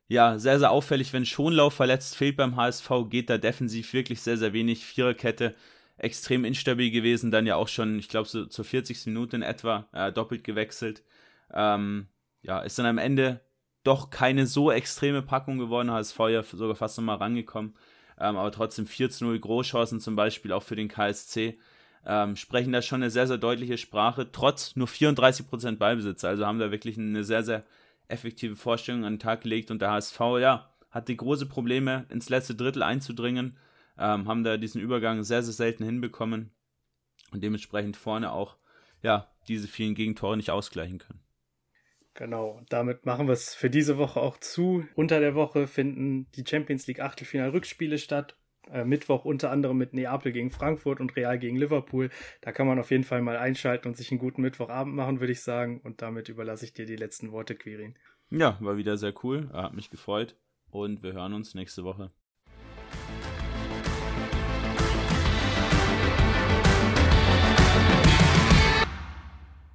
ja, 0.08 0.38
sehr, 0.38 0.58
sehr 0.58 0.70
auffällig, 0.70 1.12
wenn 1.12 1.26
Schonlauf 1.26 1.74
verletzt 1.74 2.16
fehlt 2.16 2.38
beim 2.38 2.56
HSV, 2.56 2.90
geht 3.10 3.28
da 3.28 3.36
defensiv 3.36 3.92
wirklich 3.92 4.22
sehr, 4.22 4.38
sehr 4.38 4.54
wenig. 4.54 4.86
Viererkette 4.86 5.54
extrem 5.96 6.44
instabil 6.44 6.90
gewesen, 6.90 7.30
dann 7.30 7.46
ja 7.46 7.56
auch 7.56 7.68
schon, 7.68 7.98
ich 7.98 8.08
glaube, 8.08 8.28
so 8.28 8.46
zur 8.46 8.64
40. 8.64 9.06
Minute 9.06 9.36
in 9.36 9.42
etwa 9.42 9.88
äh, 9.92 10.12
doppelt 10.12 10.44
gewechselt. 10.44 11.02
Ähm, 11.52 12.08
ja, 12.42 12.60
ist 12.60 12.78
dann 12.78 12.86
am 12.86 12.98
Ende 12.98 13.40
doch 13.84 14.10
keine 14.10 14.46
so 14.46 14.70
extreme 14.70 15.22
Packung 15.22 15.58
geworden, 15.58 15.90
HSV 15.90 16.18
ja 16.30 16.42
sogar 16.42 16.74
fast 16.74 16.98
nochmal 16.98 17.16
rangekommen. 17.16 17.74
Ähm, 18.18 18.36
aber 18.36 18.50
trotzdem 18.50 18.86
4 18.86 19.10
zu 19.10 19.24
0 19.24 19.38
Großchancen 19.38 20.00
zum 20.00 20.16
Beispiel 20.16 20.52
auch 20.52 20.62
für 20.62 20.76
den 20.76 20.88
KSC. 20.88 21.58
Ähm, 22.06 22.36
sprechen 22.36 22.72
da 22.72 22.82
schon 22.82 23.02
eine 23.02 23.10
sehr, 23.10 23.26
sehr 23.26 23.38
deutliche 23.38 23.78
Sprache, 23.78 24.30
trotz 24.30 24.76
nur 24.76 24.88
34% 24.88 25.76
Ballbesitz. 25.76 26.24
Also 26.24 26.46
haben 26.46 26.58
da 26.58 26.70
wirklich 26.70 26.98
eine 26.98 27.24
sehr, 27.24 27.42
sehr 27.42 27.64
effektive 28.08 28.56
Vorstellung 28.56 29.04
an 29.04 29.14
den 29.14 29.18
Tag 29.18 29.42
gelegt 29.42 29.70
und 29.70 29.80
der 29.80 29.90
HSV, 29.90 30.20
ja, 30.38 30.70
hatte 30.90 31.16
große 31.16 31.46
Probleme, 31.46 32.04
ins 32.10 32.28
letzte 32.28 32.54
Drittel 32.54 32.82
einzudringen 32.82 33.56
ähm, 33.98 34.28
haben 34.28 34.44
da 34.44 34.56
diesen 34.56 34.80
Übergang 34.80 35.22
sehr, 35.22 35.42
sehr 35.42 35.54
selten 35.54 35.84
hinbekommen 35.84 36.50
und 37.32 37.42
dementsprechend 37.42 37.96
vorne 37.96 38.32
auch 38.32 38.56
ja, 39.02 39.30
diese 39.48 39.68
vielen 39.68 39.94
Gegentore 39.94 40.36
nicht 40.36 40.50
ausgleichen 40.50 40.98
können. 40.98 41.20
Genau, 42.14 42.60
damit 42.68 43.06
machen 43.06 43.26
wir 43.26 43.32
es 43.32 43.54
für 43.54 43.70
diese 43.70 43.98
Woche 43.98 44.20
auch 44.20 44.38
zu. 44.38 44.86
Unter 44.94 45.18
der 45.18 45.34
Woche 45.34 45.66
finden 45.66 46.30
die 46.32 46.44
Champions 46.46 46.86
League 46.86 47.00
Achtelfinal-Rückspiele 47.00 47.98
statt. 47.98 48.36
Äh, 48.70 48.84
Mittwoch 48.84 49.24
unter 49.24 49.50
anderem 49.50 49.76
mit 49.76 49.92
Neapel 49.92 50.32
gegen 50.32 50.50
Frankfurt 50.50 51.00
und 51.00 51.16
Real 51.16 51.38
gegen 51.38 51.56
Liverpool. 51.56 52.10
Da 52.40 52.52
kann 52.52 52.66
man 52.66 52.78
auf 52.78 52.90
jeden 52.90 53.04
Fall 53.04 53.20
mal 53.20 53.36
einschalten 53.36 53.88
und 53.88 53.96
sich 53.96 54.10
einen 54.10 54.20
guten 54.20 54.42
Mittwochabend 54.42 54.94
machen, 54.94 55.20
würde 55.20 55.32
ich 55.32 55.42
sagen. 55.42 55.80
Und 55.82 56.02
damit 56.02 56.28
überlasse 56.28 56.64
ich 56.64 56.72
dir 56.72 56.86
die 56.86 56.96
letzten 56.96 57.32
Worte, 57.32 57.56
Quirin. 57.56 57.98
Ja, 58.30 58.56
war 58.60 58.76
wieder 58.76 58.96
sehr 58.96 59.12
cool. 59.22 59.50
Hat 59.52 59.74
mich 59.74 59.90
gefreut. 59.90 60.36
Und 60.70 61.02
wir 61.02 61.12
hören 61.12 61.34
uns 61.34 61.54
nächste 61.54 61.84
Woche. 61.84 62.10